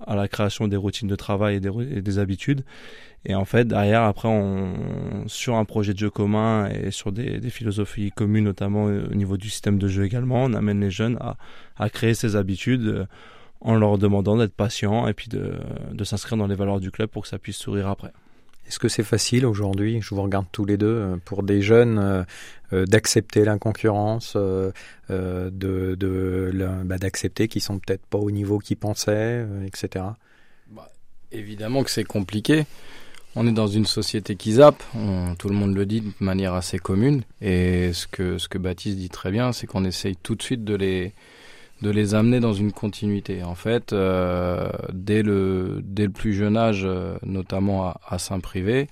à, 0.07 0.15
la 0.15 0.27
création 0.27 0.67
des 0.67 0.77
routines 0.77 1.07
de 1.07 1.15
travail 1.15 1.57
et 1.57 1.59
des, 1.59 2.01
des, 2.01 2.17
habitudes. 2.17 2.63
Et 3.25 3.35
en 3.35 3.45
fait, 3.45 3.67
derrière, 3.67 4.01
après, 4.01 4.27
on, 4.27 5.27
sur 5.27 5.55
un 5.55 5.65
projet 5.65 5.93
de 5.93 5.99
jeu 5.99 6.09
commun 6.09 6.67
et 6.69 6.89
sur 6.89 7.11
des, 7.11 7.39
des, 7.39 7.51
philosophies 7.51 8.09
communes, 8.09 8.45
notamment 8.45 8.85
au 8.85 9.13
niveau 9.13 9.37
du 9.37 9.51
système 9.51 9.77
de 9.77 9.87
jeu 9.87 10.05
également, 10.05 10.45
on 10.45 10.53
amène 10.53 10.81
les 10.81 10.89
jeunes 10.89 11.17
à, 11.21 11.37
à 11.77 11.91
créer 11.91 12.15
ces 12.15 12.35
habitudes 12.35 13.05
en 13.61 13.75
leur 13.75 13.97
demandant 13.97 14.37
d'être 14.37 14.53
patients 14.53 15.07
et 15.07 15.13
puis 15.13 15.29
de, 15.29 15.53
de 15.91 16.03
s'inscrire 16.03 16.37
dans 16.37 16.47
les 16.47 16.55
valeurs 16.55 16.79
du 16.79 16.91
club 16.91 17.09
pour 17.09 17.23
que 17.23 17.27
ça 17.27 17.37
puisse 17.37 17.57
sourire 17.57 17.87
après. 17.87 18.11
Est-ce 18.67 18.79
que 18.79 18.87
c'est 18.87 19.03
facile 19.03 19.45
aujourd'hui, 19.45 19.99
je 20.01 20.15
vous 20.15 20.21
regarde 20.21 20.45
tous 20.51 20.65
les 20.65 20.77
deux, 20.77 20.87
euh, 20.87 21.17
pour 21.25 21.43
des 21.43 21.61
jeunes 21.61 21.99
euh, 21.99 22.23
euh, 22.73 22.85
d'accepter 22.85 23.43
la 23.43 23.57
concurrence, 23.57 24.35
de, 24.37 24.71
de 25.09 26.51
bah, 26.85 26.97
d'accepter 26.97 27.47
qu'ils 27.47 27.61
sont 27.61 27.79
peut-être 27.79 28.05
pas 28.05 28.17
au 28.17 28.31
niveau 28.31 28.59
qu'ils 28.59 28.77
pensaient, 28.77 29.45
etc. 29.65 30.05
Bah, 30.69 30.89
évidemment 31.31 31.83
que 31.83 31.91
c'est 31.91 32.05
compliqué. 32.05 32.65
On 33.35 33.45
est 33.47 33.51
dans 33.51 33.67
une 33.67 33.85
société 33.85 34.35
qui 34.37 34.53
zappe, 34.53 34.83
tout 35.37 35.49
le 35.49 35.55
monde 35.55 35.75
le 35.75 35.85
dit 35.85 36.01
de 36.01 36.11
manière 36.19 36.53
assez 36.53 36.79
commune. 36.79 37.23
Et 37.41 37.91
ce 37.93 38.07
que, 38.07 38.37
ce 38.37 38.47
que 38.47 38.57
Baptiste 38.57 38.97
dit 38.97 39.09
très 39.09 39.31
bien, 39.31 39.51
c'est 39.51 39.67
qu'on 39.67 39.83
essaye 39.83 40.15
tout 40.15 40.35
de 40.35 40.43
suite 40.43 40.63
de 40.63 40.75
les, 40.75 41.13
de 41.81 41.89
les 41.89 42.13
amener 42.13 42.39
dans 42.39 42.53
une 42.53 42.71
continuité. 42.71 43.43
En 43.43 43.55
fait, 43.55 43.93
euh, 43.93 44.69
dès, 44.93 45.23
le, 45.23 45.81
dès 45.83 46.05
le 46.05 46.11
plus 46.11 46.33
jeune 46.33 46.55
âge, 46.55 46.83
euh, 46.85 47.17
notamment 47.23 47.93
à, 48.07 48.19
Saint-Privé, 48.19 48.87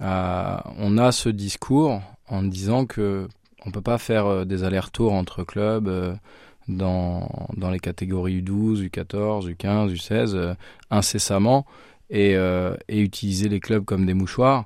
euh, 0.00 0.56
on 0.78 0.98
a 0.98 1.12
ce 1.12 1.28
discours 1.28 2.02
en 2.28 2.42
disant 2.42 2.86
que 2.86 3.28
on 3.66 3.70
peut 3.70 3.82
pas 3.82 3.98
faire 3.98 4.46
des 4.46 4.64
allers-retours 4.64 5.12
entre 5.12 5.44
clubs 5.44 6.18
dans, 6.68 7.48
dans 7.56 7.70
les 7.70 7.78
catégories 7.78 8.40
U12, 8.40 8.88
U14, 8.88 9.54
U15, 9.54 9.92
U16 9.94 10.54
incessamment 10.90 11.66
et 12.08 12.36
utiliser 12.88 13.50
les 13.50 13.60
clubs 13.60 13.84
comme 13.84 14.06
des 14.06 14.14
mouchoirs. 14.14 14.64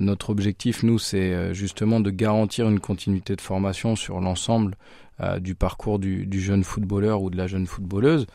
Notre 0.00 0.30
objectif, 0.30 0.82
nous, 0.82 0.98
c'est 0.98 1.54
justement 1.54 2.00
de 2.00 2.10
garantir 2.10 2.68
une 2.68 2.80
continuité 2.80 3.34
de 3.34 3.40
formation 3.40 3.96
sur 3.96 4.20
l'ensemble 4.20 4.76
euh, 5.22 5.38
du 5.38 5.54
parcours 5.54 5.98
du, 5.98 6.40
jeune 6.40 6.64
footballeur 6.64 7.22
ou 7.22 7.28
de 7.28 7.36
la 7.36 7.46
jeune 7.46 7.66
footballeuse. 7.66 8.26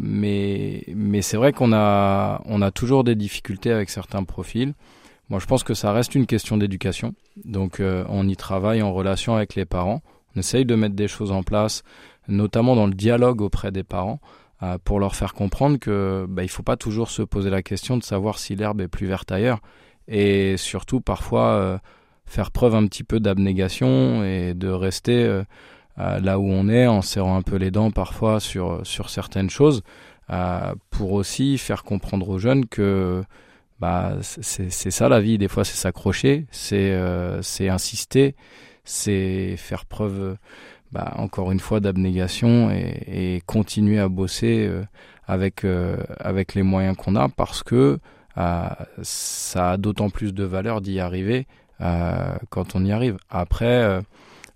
mais 0.00 1.22
c'est 1.22 1.36
vrai 1.36 1.52
qu'on 1.52 1.72
a 1.72 2.70
toujours 2.74 3.04
des 3.04 3.14
difficultés 3.14 3.70
avec 3.70 3.90
certains 3.90 4.24
profils. 4.24 4.74
Moi, 5.30 5.38
je 5.38 5.46
pense 5.46 5.62
que 5.62 5.74
ça 5.74 5.92
reste 5.92 6.14
une 6.14 6.26
question 6.26 6.56
d'éducation. 6.56 7.14
Donc, 7.44 7.80
on 7.80 8.28
y 8.28 8.36
travaille 8.36 8.82
en 8.82 8.92
relation 8.92 9.36
avec 9.36 9.54
les 9.54 9.64
parents. 9.64 10.02
On 10.34 10.40
essaye 10.40 10.64
de 10.64 10.74
mettre 10.74 10.96
des 10.96 11.08
choses 11.08 11.30
en 11.30 11.42
place, 11.42 11.84
notamment 12.26 12.74
dans 12.74 12.86
le 12.86 12.94
dialogue 12.94 13.40
auprès 13.40 13.70
des 13.70 13.84
parents, 13.84 14.20
pour 14.84 14.98
leur 14.98 15.14
faire 15.14 15.32
comprendre 15.34 15.78
que 15.78 16.26
bah, 16.28 16.42
il 16.42 16.48
faut 16.48 16.62
pas 16.62 16.76
toujours 16.76 17.10
se 17.10 17.22
poser 17.22 17.50
la 17.50 17.62
question 17.62 17.96
de 17.96 18.02
savoir 18.02 18.38
si 18.38 18.56
l'herbe 18.56 18.80
est 18.80 18.88
plus 18.88 19.06
verte 19.06 19.30
ailleurs, 19.30 19.60
et 20.08 20.56
surtout 20.56 21.00
parfois 21.00 21.80
faire 22.26 22.50
preuve 22.50 22.74
un 22.74 22.86
petit 22.86 23.04
peu 23.04 23.20
d'abnégation 23.20 24.24
et 24.24 24.54
de 24.54 24.68
rester 24.68 25.42
euh, 25.98 26.18
là 26.20 26.38
où 26.38 26.44
on 26.44 26.68
est 26.68 26.86
en 26.86 27.02
serrant 27.02 27.36
un 27.36 27.42
peu 27.42 27.56
les 27.56 27.70
dents 27.70 27.90
parfois 27.90 28.40
sur, 28.40 28.84
sur 28.84 29.10
certaines 29.10 29.50
choses 29.50 29.82
euh, 30.30 30.74
pour 30.90 31.12
aussi 31.12 31.56
faire 31.58 31.84
comprendre 31.84 32.28
aux 32.28 32.38
jeunes 32.38 32.66
que 32.66 33.22
bah, 33.78 34.16
c'est 34.22 34.70
ça 34.70 35.08
la 35.08 35.20
vie. 35.20 35.38
Des 35.38 35.48
fois, 35.48 35.64
c'est 35.64 35.76
s'accrocher, 35.76 36.46
c'est 36.50 36.92
euh, 36.92 37.40
insister, 37.60 38.34
c'est 38.84 39.56
faire 39.56 39.84
preuve, 39.84 40.36
bah, 40.92 41.12
encore 41.16 41.52
une 41.52 41.60
fois, 41.60 41.80
d'abnégation 41.80 42.70
et, 42.70 43.36
et, 43.36 43.42
continuer 43.46 43.98
à 43.98 44.08
bosser 44.08 44.70
avec, 45.26 45.66
avec 46.18 46.54
les 46.54 46.62
moyens 46.62 46.96
qu'on 46.96 47.16
a 47.16 47.28
parce 47.28 47.62
que 47.62 47.98
ça 48.36 49.70
a 49.70 49.76
d'autant 49.76 50.10
plus 50.10 50.32
de 50.32 50.44
valeur 50.44 50.80
d'y 50.80 51.00
arriver 51.00 51.46
euh, 51.80 52.36
quand 52.50 52.76
on 52.76 52.84
y 52.84 52.92
arrive. 52.92 53.16
Après, 53.30 53.82
euh, 53.82 54.00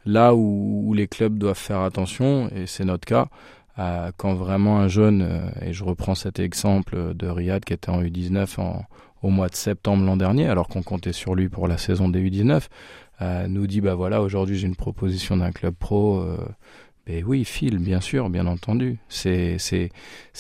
là 0.07 0.35
où, 0.35 0.93
les 0.95 1.09
clubs 1.09 1.37
doivent 1.37 1.59
faire 1.59 1.81
attention, 1.81 2.49
et 2.55 2.67
c'est 2.67 2.85
notre 2.85 3.07
cas, 3.07 3.29
euh, 3.79 4.11
quand 4.17 4.35
vraiment 4.35 4.79
un 4.79 4.89
jeune, 4.89 5.53
et 5.61 5.73
je 5.73 5.85
reprends 5.85 6.15
cet 6.15 6.39
exemple 6.39 7.15
de 7.15 7.27
Riyad 7.29 7.65
qui 7.65 7.73
était 7.73 7.91
en 7.91 8.03
U19 8.03 8.61
en, 8.61 8.85
au 9.23 9.31
mois 9.31 9.49
de 9.49 9.57
septembre 9.57 10.05
l'an 10.05 10.17
dernier, 10.17 10.47
alors 10.47 10.69
qu'on 10.69 10.83
comptait 10.83 11.13
sur 11.13 11.35
lui 11.35 11.49
pour 11.49 11.69
la 11.69 11.79
saison 11.79 12.09
des 12.09 12.21
U19, 12.21 12.69
nous 13.49 13.67
dit 13.67 13.81
bah 13.81 13.97
voilà 13.97 14.23
aujourd'hui 14.23 14.57
j'ai 14.57 14.69
une 14.69 14.77
proposition 14.77 15.37
d'un 15.37 15.51
club 15.51 15.75
pro. 15.75 16.25
Ben 17.07 17.25
oui, 17.27 17.45
file, 17.45 17.79
bien 17.79 18.01
sûr, 18.01 18.31
bien 18.31 18.47
entendu. 18.47 18.99
C'est 19.09 19.59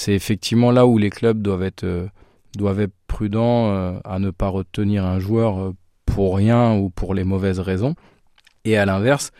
effectivement 0.06 0.70
là 0.70 0.86
où 0.86 0.96
les 0.98 1.10
clubs 1.10 1.42
doivent 1.42 1.64
être 1.64 2.08
doivent 2.56 2.80
être 2.80 2.94
prudents 3.06 4.00
à 4.04 4.18
ne 4.18 4.30
pas 4.30 4.48
retenir 4.48 5.04
un 5.04 5.18
joueur 5.18 5.72
pour 6.06 6.36
rien 6.36 6.74
ou 6.74 6.90
pour 6.90 7.14
les 7.14 7.24
mauvaises 7.24 7.60
raisons. 7.60 7.94
Et 8.64 8.76
à 8.76 8.86
l'inverse, 8.86 9.30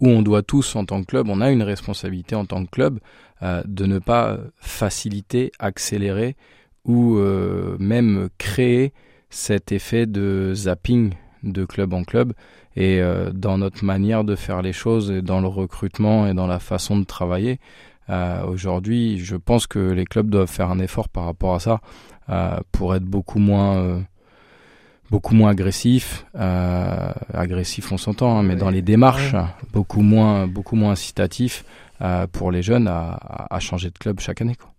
où 0.00 0.08
on 0.08 0.22
doit 0.22 0.42
tous, 0.42 0.74
en 0.76 0.84
tant 0.84 1.02
que 1.02 1.06
club, 1.06 1.28
on 1.28 1.40
a 1.40 1.50
une 1.50 1.62
responsabilité 1.62 2.34
en 2.34 2.46
tant 2.46 2.64
que 2.64 2.70
club 2.70 2.98
euh, 3.42 3.62
de 3.66 3.86
ne 3.86 3.98
pas 3.98 4.38
faciliter, 4.56 5.52
accélérer 5.58 6.36
ou 6.84 7.16
euh, 7.16 7.76
même 7.78 8.28
créer 8.38 8.92
cet 9.28 9.72
effet 9.72 10.06
de 10.06 10.52
zapping 10.54 11.14
de 11.42 11.64
club 11.64 11.94
en 11.94 12.04
club 12.04 12.32
et 12.76 13.00
euh, 13.00 13.30
dans 13.32 13.58
notre 13.58 13.84
manière 13.84 14.24
de 14.24 14.36
faire 14.36 14.62
les 14.62 14.72
choses 14.72 15.10
et 15.10 15.22
dans 15.22 15.40
le 15.40 15.46
recrutement 15.46 16.26
et 16.26 16.34
dans 16.34 16.46
la 16.46 16.58
façon 16.58 16.98
de 16.98 17.04
travailler. 17.04 17.60
Aujourd'hui, 18.46 19.18
je 19.18 19.36
pense 19.36 19.66
que 19.66 19.78
les 19.78 20.04
clubs 20.04 20.28
doivent 20.28 20.50
faire 20.50 20.70
un 20.70 20.78
effort 20.78 21.08
par 21.08 21.24
rapport 21.24 21.54
à 21.54 21.60
ça 21.60 21.80
pour 22.72 22.94
être 22.94 23.04
beaucoup 23.04 23.38
moins 23.38 24.02
beaucoup 25.10 25.34
moins 25.34 25.50
agressif, 25.50 26.24
euh, 26.36 27.12
agressif 27.34 27.92
on 27.92 27.98
s'entend, 27.98 28.38
hein, 28.38 28.42
mais 28.42 28.56
dans 28.56 28.70
les 28.70 28.82
démarches, 28.82 29.34
beaucoup 29.72 30.02
moins, 30.02 30.46
beaucoup 30.46 30.76
moins 30.76 30.92
incitatif 30.92 31.64
euh, 32.00 32.26
pour 32.26 32.50
les 32.52 32.62
jeunes 32.62 32.88
à, 32.88 33.18
à, 33.50 33.60
changer 33.60 33.90
de 33.90 33.98
club 33.98 34.20
chaque 34.20 34.40
année. 34.40 34.54
Quoi. 34.54 34.72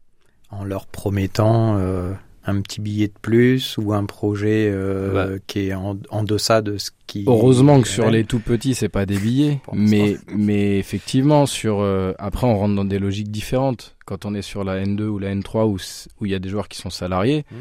En 0.50 0.64
leur 0.64 0.88
promettant 0.88 1.76
euh, 1.78 2.14
un 2.46 2.62
petit 2.62 2.82
billet 2.82 3.08
de 3.08 3.14
plus 3.22 3.78
ou 3.78 3.94
un 3.94 4.06
projet 4.06 4.70
euh, 4.72 5.38
qui 5.48 5.68
est 5.68 5.74
en, 5.74 5.98
en, 6.10 6.24
deçà 6.24 6.62
de 6.62 6.78
ce 6.78 6.92
qui. 7.06 7.24
Heureusement 7.28 7.82
que 7.82 7.88
sur 7.88 8.10
les 8.10 8.24
tout 8.24 8.40
petits 8.40 8.74
c'est 8.74 8.90
pas 8.90 9.06
des 9.06 9.18
billets, 9.18 9.60
mais 9.74 10.18
mais 10.36 10.80
effectivement 10.80 11.46
sur 11.46 11.82
euh, 11.82 12.14
après 12.18 12.48
on 12.48 12.58
rentre 12.58 12.76
dans 12.76 12.86
des 12.86 13.00
logiques 13.00 13.32
différentes. 13.32 13.96
Quand 14.06 14.26
on 14.26 14.34
est 14.34 14.42
sur 14.42 14.64
la 14.64 14.84
N2 14.84 15.04
ou 15.04 15.20
la 15.20 15.34
N3 15.36 15.66
où 15.66 15.78
où 16.20 16.26
il 16.26 16.32
y 16.32 16.36
a 16.36 16.40
des 16.40 16.50
joueurs 16.50 16.68
qui 16.68 16.78
sont 16.78 16.90
salariés. 16.90 17.46
Mmh. 17.52 17.56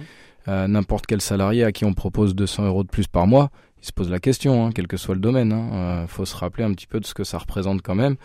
Euh, 0.48 0.66
n'importe 0.66 1.06
quel 1.06 1.20
salarié 1.20 1.64
à 1.64 1.72
qui 1.72 1.84
on 1.84 1.92
propose 1.92 2.34
200 2.34 2.64
euros 2.64 2.82
de 2.82 2.88
plus 2.88 3.06
par 3.06 3.26
mois, 3.26 3.50
il 3.82 3.86
se 3.86 3.92
pose 3.92 4.10
la 4.10 4.18
question, 4.18 4.66
hein, 4.66 4.70
quel 4.74 4.86
que 4.86 4.96
soit 4.96 5.14
le 5.14 5.20
domaine. 5.20 5.50
Il 5.50 5.76
hein. 5.76 6.06
faut 6.08 6.24
se 6.24 6.34
rappeler 6.34 6.64
un 6.64 6.72
petit 6.72 6.86
peu 6.86 6.98
de 6.98 7.04
ce 7.04 7.12
que 7.12 7.24
ça 7.24 7.36
représente 7.36 7.82
quand 7.82 7.94
même. 7.94 8.16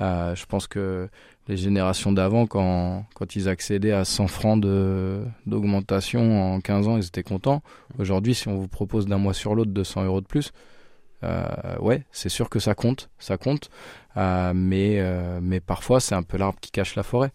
Je 0.00 0.46
pense 0.46 0.66
que 0.66 1.08
les 1.48 1.56
générations 1.56 2.12
d'avant, 2.12 2.46
quand, 2.46 3.04
quand 3.14 3.36
ils 3.36 3.48
accédaient 3.48 3.92
à 3.92 4.04
100 4.04 4.26
francs 4.28 4.60
d'augmentation 5.46 6.54
en 6.54 6.60
15 6.60 6.88
ans, 6.88 6.96
ils 6.96 7.06
étaient 7.06 7.22
contents. 7.22 7.62
Aujourd'hui, 7.98 8.34
si 8.34 8.48
on 8.48 8.56
vous 8.56 8.68
propose 8.68 9.06
d'un 9.06 9.18
mois 9.18 9.34
sur 9.34 9.54
l'autre 9.54 9.70
200 9.70 10.04
euros 10.04 10.20
de 10.20 10.26
plus, 10.26 10.52
ouais, 11.80 12.04
c'est 12.12 12.28
sûr 12.28 12.50
que 12.50 12.58
ça 12.58 12.74
compte, 12.74 13.08
ça 13.18 13.38
compte. 13.38 13.70
mais, 14.16 15.02
mais 15.40 15.60
parfois, 15.60 16.00
c'est 16.00 16.14
un 16.14 16.22
peu 16.22 16.36
l'arbre 16.36 16.60
qui 16.60 16.70
cache 16.70 16.94
la 16.96 17.02
forêt. 17.02 17.32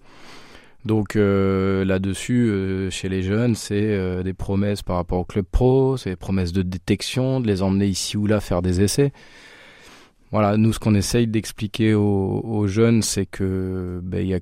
Donc 0.86 1.16
euh, 1.16 1.86
là-dessus, 1.86 2.50
euh, 2.50 2.90
chez 2.90 3.08
les 3.08 3.24
jeunes, 3.24 3.56
c'est 3.56 3.82
euh, 3.82 4.22
des 4.22 4.34
promesses 4.34 4.82
par 4.82 4.98
rapport 4.98 5.20
au 5.20 5.24
club 5.24 5.46
pro, 5.50 5.96
c'est 5.96 6.10
des 6.10 6.16
promesses 6.18 6.52
de 6.52 6.62
détection, 6.62 7.40
de 7.40 7.48
les 7.48 7.62
emmener 7.62 7.88
ici 7.88 8.18
ou 8.18 8.28
là 8.28 8.42
faire 8.42 8.62
des 8.62 8.82
essais. 8.82 9.14
Voilà, 10.34 10.58
nous 10.58 10.74
ce 10.74 10.80
qu'on 10.80 10.96
essaye 10.96 11.28
d'expliquer 11.28 11.94
aux, 11.94 12.68
jeunes, 12.68 13.04
c'est 13.04 13.28
que 13.28 14.02
ben, 14.04 14.42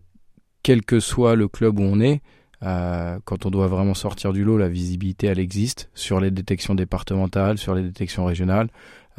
quel 0.63 0.83
que 0.83 0.99
soit 0.99 1.35
le 1.35 1.47
club 1.49 1.79
où 1.79 1.83
on 1.83 1.99
est, 1.99 2.21
quand 2.61 3.45
on 3.45 3.49
doit 3.49 3.67
vraiment 3.67 3.93
sortir 3.93 4.31
du 4.31 4.45
lot, 4.45 4.57
la 4.57 4.69
visibilité 4.69 5.27
elle 5.27 5.39
existe 5.39 5.89
sur 5.93 6.21
les 6.21 6.31
détections 6.31 6.75
départementales, 6.75 7.57
sur 7.57 7.75
les 7.75 7.83
détections 7.83 8.23
régionales. 8.23 8.69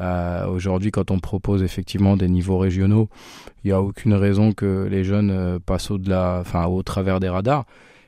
Euh, 0.01 0.47
Aujourd'hui, 0.47 0.91
quand 0.91 1.11
on 1.11 1.19
propose 1.19 1.63
effectivement 1.63 2.17
des 2.17 2.27
niveaux 2.27 2.57
régionaux, 2.57 3.09
il 3.63 3.67
n'y 3.67 3.73
a 3.73 3.81
aucune 3.81 4.13
raison 4.13 4.51
que 4.51 4.87
les 4.89 5.03
jeunes 5.03 5.31
euh, 5.31 5.59
passent 5.59 5.91
au-delà, 5.91 6.39
enfin, 6.41 6.65
au 6.65 6.81
travers 6.83 7.19
des 7.19 7.29
radars. 7.29 7.65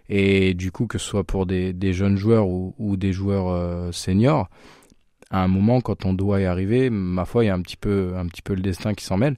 Et 0.10 0.54
du 0.54 0.72
coup, 0.72 0.88
que 0.88 0.98
ce 0.98 1.08
soit 1.08 1.24
pour 1.24 1.46
des, 1.46 1.94
jeunes 1.94 2.18
joueurs 2.18 2.48
ou, 2.48 2.98
des 2.98 3.14
joueurs 3.14 3.50
euh, 3.50 3.92
seniors, 3.92 4.50
à 5.32 5.44
un 5.44 5.48
moment, 5.48 5.82
quand 5.82 6.06
on 6.06 6.14
doit 6.14 6.42
y 6.42 6.46
arriver, 6.46 6.90
ma 6.90 7.26
foi, 7.26 7.44
il 7.44 7.48
y 7.48 7.50
a 7.50 7.54
un 7.54 7.62
petit 7.62 7.78
peu, 7.78 8.14
un 8.18 8.28
petit 8.28 8.42
peu 8.42 8.54
le 8.54 8.62
destin 8.62 8.94
qui 8.94 9.06
s'en 9.06 9.18
mêle. 9.18 9.38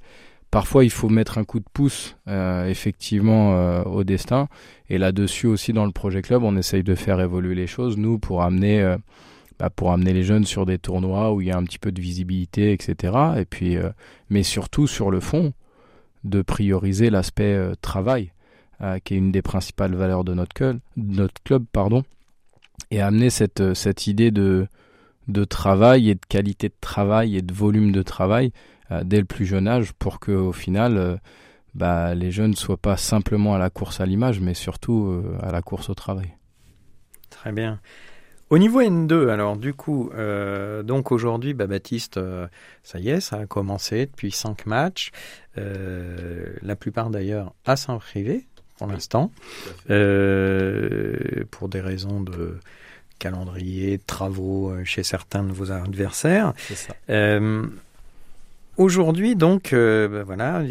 Parfois, 0.51 0.85
il 0.85 0.91
faut 0.91 1.09
mettre 1.09 1.37
un 1.37 1.43
coup 1.43 1.59
de 1.59 1.65
pouce, 1.73 2.15
euh, 2.27 2.67
effectivement, 2.67 3.55
euh, 3.55 3.83
au 3.83 4.03
destin. 4.03 4.47
Et 4.89 4.97
là-dessus 4.97 5.47
aussi, 5.47 5.73
dans 5.73 5.85
le 5.85 5.91
projet 5.91 6.21
club, 6.21 6.43
on 6.43 6.55
essaye 6.55 6.83
de 6.83 6.95
faire 6.95 7.19
évoluer 7.19 7.55
les 7.55 7.67
choses, 7.67 7.97
nous, 7.97 8.17
pour 8.17 8.43
amener 8.43 8.97
bah, 9.59 9.71
pour 9.71 9.91
amener 9.91 10.13
les 10.13 10.23
jeunes 10.23 10.45
sur 10.45 10.67
des 10.67 10.77
tournois 10.77 11.33
où 11.33 11.41
il 11.41 11.47
y 11.47 11.51
a 11.51 11.57
un 11.57 11.63
petit 11.63 11.79
peu 11.79 11.91
de 11.91 11.99
visibilité, 11.99 12.73
etc. 12.73 13.13
Et 13.37 13.45
puis, 13.45 13.75
euh, 13.75 13.89
mais 14.29 14.43
surtout 14.43 14.85
sur 14.85 15.09
le 15.09 15.19
fond, 15.19 15.53
de 16.23 16.43
prioriser 16.43 17.09
l'aspect 17.09 17.55
euh, 17.55 17.73
travail, 17.81 18.31
euh, 18.81 18.99
qui 18.99 19.15
est 19.15 19.17
une 19.17 19.31
des 19.31 19.41
principales 19.41 19.95
valeurs 19.95 20.23
de 20.23 20.35
notre 20.35 20.53
club, 20.53 20.79
notre 20.95 21.41
club 21.43 21.65
pardon, 21.71 22.03
et 22.91 23.01
amener 23.01 23.31
cette, 23.31 23.73
cette 23.73 24.05
idée 24.05 24.29
de, 24.29 24.67
de 25.27 25.43
travail 25.43 26.09
et 26.09 26.15
de 26.15 26.25
qualité 26.27 26.69
de 26.69 26.75
travail 26.79 27.37
et 27.37 27.41
de 27.41 27.53
volume 27.53 27.91
de 27.91 28.01
travail 28.01 28.51
dès 29.03 29.19
le 29.19 29.25
plus 29.25 29.45
jeune 29.45 29.67
âge 29.67 29.91
pour 29.93 30.19
que 30.19 30.31
au 30.31 30.53
final 30.53 31.19
bah, 31.75 32.15
les 32.15 32.31
jeunes 32.31 32.51
ne 32.51 32.55
soient 32.55 32.77
pas 32.77 32.95
simplement 32.95 33.53
à 33.53 33.57
la 33.57 33.69
course 33.69 33.99
à 33.99 34.05
l'image, 34.05 34.39
mais 34.39 34.53
surtout 34.53 35.21
à 35.41 35.51
la 35.51 35.61
course 35.61 35.89
au 35.89 35.93
travail. 35.93 36.33
Très 37.29 37.51
bien. 37.51 37.79
Au 38.49 38.57
niveau 38.57 38.81
N2, 38.81 39.27
alors 39.27 39.57
du 39.57 39.73
coup, 39.73 40.09
euh, 40.15 40.81
donc 40.81 41.11
aujourd'hui, 41.11 41.53
bah, 41.53 41.67
Baptiste, 41.67 42.15
euh, 42.15 42.47
ça 42.81 42.97
y 42.97 43.09
est, 43.09 43.19
ça 43.19 43.39
a 43.39 43.45
commencé 43.45 44.05
depuis 44.05 44.31
cinq 44.31 44.65
matchs, 44.65 45.11
euh, 45.57 46.53
la 46.61 46.77
plupart 46.77 47.09
d'ailleurs 47.09 47.53
à 47.65 47.75
Saint-Privé 47.75 48.47
pour 48.77 48.87
l'instant, 48.87 49.31
pour 49.87 51.67
des 51.67 51.81
raisons 51.81 52.21
de 52.21 52.59
calendrier, 53.19 53.97
de 53.97 54.03
travaux 54.05 54.73
chez 54.83 55.03
certains 55.03 55.43
de 55.43 55.51
vos 55.51 55.71
adversaires. 55.71 56.53
Aujourd'hui, 58.77 59.35
donc, 59.35 59.73
bah, 59.73 60.23
voilà, 60.23 60.61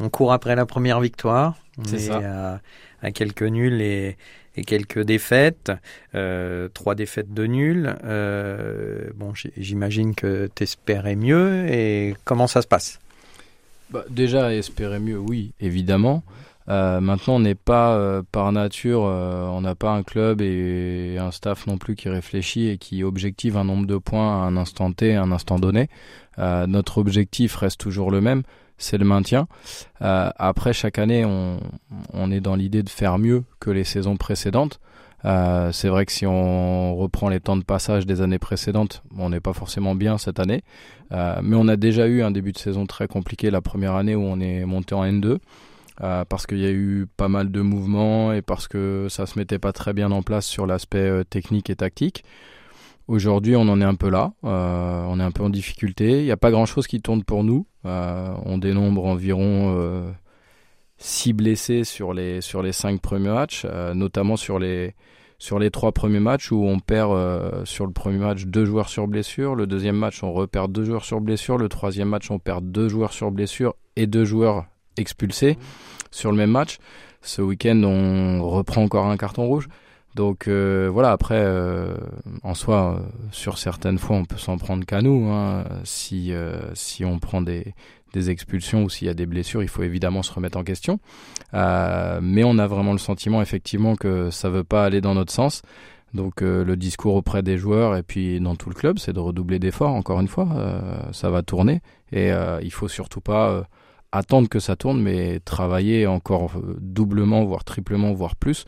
on 0.00 0.08
court 0.08 0.32
après 0.32 0.54
la 0.54 0.64
première 0.66 1.00
victoire. 1.00 1.56
On 1.78 1.84
est, 1.84 2.10
À, 2.10 2.60
à, 3.02 3.10
quelques 3.10 3.42
nuls 3.42 3.80
et, 3.80 4.16
et 4.56 4.64
quelques 4.64 5.00
défaites, 5.00 5.72
euh, 6.14 6.68
trois 6.68 6.94
défaites 6.94 7.32
de 7.32 7.46
nul. 7.46 7.96
Euh, 8.04 9.06
bon, 9.14 9.32
j'imagine 9.56 10.14
que 10.14 10.50
tu 10.54 10.62
espérais 10.64 11.16
mieux. 11.16 11.66
Et 11.68 12.14
comment 12.24 12.46
ça 12.46 12.62
se 12.62 12.66
passe? 12.66 13.00
Bah, 13.90 14.04
Déjà, 14.10 14.54
espérer 14.54 14.98
mieux, 14.98 15.18
oui, 15.18 15.52
évidemment. 15.60 16.22
Euh, 16.68 17.00
maintenant, 17.00 17.36
on 17.36 17.40
n'est 17.40 17.54
pas 17.54 17.94
euh, 17.94 18.22
par 18.30 18.52
nature, 18.52 19.04
euh, 19.04 19.46
on 19.46 19.60
n'a 19.62 19.74
pas 19.74 19.90
un 19.90 20.02
club 20.02 20.40
et 20.40 21.16
un 21.18 21.30
staff 21.30 21.66
non 21.66 21.78
plus 21.78 21.96
qui 21.96 22.08
réfléchit 22.08 22.68
et 22.68 22.78
qui 22.78 23.02
objective 23.02 23.56
un 23.56 23.64
nombre 23.64 23.86
de 23.86 23.96
points 23.96 24.42
à 24.42 24.46
un 24.46 24.56
instant 24.56 24.92
T, 24.92 25.14
à 25.14 25.22
un 25.22 25.32
instant 25.32 25.58
donné. 25.58 25.88
notre 26.38 26.98
objectif 26.98 27.56
reste 27.56 27.80
toujours 27.80 28.10
le 28.10 28.20
même, 28.20 28.42
c'est 28.78 28.98
le 28.98 29.04
maintien. 29.04 29.46
après, 30.00 30.72
chaque 30.72 30.98
année, 30.98 31.24
on, 31.24 32.30
est 32.30 32.40
dans 32.40 32.56
l'idée 32.56 32.82
de 32.82 32.88
faire 32.88 33.18
mieux 33.18 33.44
que 33.60 33.70
les 33.70 33.84
saisons 33.84 34.16
précédentes. 34.16 34.80
C'est 35.24 35.88
vrai 35.88 36.06
que 36.06 36.12
si 36.12 36.26
on 36.26 36.96
reprend 36.96 37.28
les 37.28 37.40
temps 37.40 37.56
de 37.56 37.64
passage 37.64 38.06
des 38.06 38.22
années 38.22 38.38
précédentes, 38.38 39.02
on 39.18 39.30
n'est 39.30 39.40
pas 39.40 39.52
forcément 39.52 39.94
bien 39.94 40.16
cette 40.16 40.40
année. 40.40 40.62
Mais 41.10 41.56
on 41.56 41.68
a 41.68 41.76
déjà 41.76 42.06
eu 42.06 42.22
un 42.22 42.30
début 42.30 42.52
de 42.52 42.58
saison 42.58 42.86
très 42.86 43.08
compliqué 43.08 43.50
la 43.50 43.60
première 43.60 43.94
année 43.94 44.14
où 44.14 44.22
on 44.22 44.40
est 44.40 44.64
monté 44.64 44.94
en 44.94 45.04
N2. 45.04 45.38
Euh, 46.00 46.24
parce 46.24 46.46
qu'il 46.46 46.58
y 46.58 46.66
a 46.66 46.70
eu 46.70 47.06
pas 47.16 47.28
mal 47.28 47.50
de 47.50 47.60
mouvements 47.60 48.32
et 48.32 48.40
parce 48.40 48.66
que 48.66 49.08
ça 49.10 49.26
se 49.26 49.38
mettait 49.38 49.58
pas 49.58 49.72
très 49.72 49.92
bien 49.92 50.10
en 50.10 50.22
place 50.22 50.46
sur 50.46 50.66
l'aspect 50.66 51.24
technique 51.28 51.70
et 51.70 51.76
tactique. 51.76 52.24
Aujourd'hui, 53.08 53.56
on 53.56 53.62
en 53.62 53.80
est 53.80 53.84
un 53.84 53.94
peu 53.94 54.08
là, 54.08 54.32
on 54.42 55.20
est 55.20 55.22
un 55.22 55.32
peu 55.32 55.42
en 55.42 55.50
difficulté. 55.50 56.20
Il 56.20 56.24
n'y 56.24 56.30
a 56.30 56.36
pas 56.36 56.50
grand-chose 56.50 56.86
qui 56.86 57.02
tourne 57.02 57.24
pour 57.24 57.44
nous. 57.44 57.66
on 57.84 58.58
dénombre 58.58 59.04
environ 59.04 60.14
6 60.98 61.32
blessés 61.34 61.84
sur 61.84 62.14
les, 62.14 62.40
sur 62.40 62.62
les 62.62 62.72
5 62.72 63.00
premiers 63.00 63.30
matchs, 63.30 63.66
notamment 63.94 64.36
sur 64.36 64.58
les, 64.58 64.94
sur 65.42 65.58
les 65.58 65.72
trois 65.72 65.90
premiers 65.90 66.20
matchs 66.20 66.52
où 66.52 66.64
on 66.64 66.78
perd 66.78 67.10
euh, 67.10 67.64
sur 67.64 67.84
le 67.84 67.92
premier 67.92 68.18
match 68.18 68.44
deux 68.44 68.64
joueurs 68.64 68.88
sur 68.88 69.08
blessure, 69.08 69.56
le 69.56 69.66
deuxième 69.66 69.96
match 69.96 70.22
on 70.22 70.32
repère 70.32 70.68
deux 70.68 70.84
joueurs 70.84 71.04
sur 71.04 71.20
blessure, 71.20 71.58
le 71.58 71.68
troisième 71.68 72.10
match 72.10 72.30
on 72.30 72.38
perd 72.38 72.70
deux 72.70 72.88
joueurs 72.88 73.12
sur 73.12 73.32
blessure 73.32 73.74
et 73.96 74.06
deux 74.06 74.24
joueurs 74.24 74.66
expulsés 74.96 75.58
sur 76.10 76.30
le 76.30 76.36
même 76.36 76.50
match. 76.50 76.78
Ce 77.22 77.42
week-end 77.42 77.82
on 77.84 78.42
reprend 78.48 78.82
encore 78.82 79.06
un 79.06 79.16
carton 79.16 79.46
rouge. 79.46 79.68
Donc 80.14 80.46
euh, 80.46 80.90
voilà, 80.92 81.10
après, 81.10 81.40
euh, 81.40 81.94
en 82.42 82.54
soi, 82.54 83.00
sur 83.30 83.56
certaines 83.56 83.98
fois, 83.98 84.16
on 84.16 84.26
peut 84.26 84.36
s'en 84.36 84.58
prendre 84.58 84.84
qu'à 84.84 85.00
nous. 85.00 85.30
Hein. 85.30 85.64
si, 85.84 86.32
si 86.74 87.04
on 87.04 87.18
prend 87.18 87.40
des, 87.40 87.72
des 88.12 88.30
expulsions 88.30 88.84
ou 88.84 88.90
s'il 88.90 89.06
y 89.06 89.10
a 89.10 89.14
des 89.14 89.26
blessures, 89.26 89.62
il 89.62 89.68
faut 89.68 89.82
évidemment 89.82 90.22
se 90.22 90.32
remettre 90.32 90.58
en 90.58 90.64
question. 90.64 91.00
Euh, 91.54 92.20
mais 92.22 92.44
on 92.44 92.58
a 92.58 92.66
vraiment 92.66 92.92
le 92.92 92.98
sentiment 92.98 93.42
effectivement 93.42 93.96
que 93.96 94.30
ça 94.30 94.48
ne 94.48 94.54
veut 94.54 94.64
pas 94.64 94.84
aller 94.84 95.00
dans 95.00 95.14
notre 95.14 95.32
sens. 95.32 95.62
Donc 96.14 96.42
euh, 96.42 96.62
le 96.62 96.76
discours 96.76 97.14
auprès 97.14 97.42
des 97.42 97.56
joueurs 97.56 97.96
et 97.96 98.02
puis 98.02 98.38
dans 98.38 98.54
tout 98.54 98.68
le 98.68 98.74
club, 98.74 98.98
c'est 98.98 99.12
de 99.12 99.20
redoubler 99.20 99.58
d'efforts. 99.58 99.94
Encore 99.94 100.20
une 100.20 100.28
fois, 100.28 100.48
euh, 100.56 101.00
ça 101.12 101.30
va 101.30 101.42
tourner 101.42 101.80
et 102.12 102.30
il 102.62 102.70
faut 102.70 102.88
surtout 102.88 103.22
pas 103.22 103.66
attendre 104.12 104.48
que 104.48 104.60
ça 104.60 104.76
tourne, 104.76 105.00
mais 105.00 105.40
travailler 105.40 106.06
encore 106.06 106.52
doublement, 106.78 107.44
voire 107.44 107.64
triplement, 107.64 108.12
voire 108.12 108.36
plus, 108.36 108.66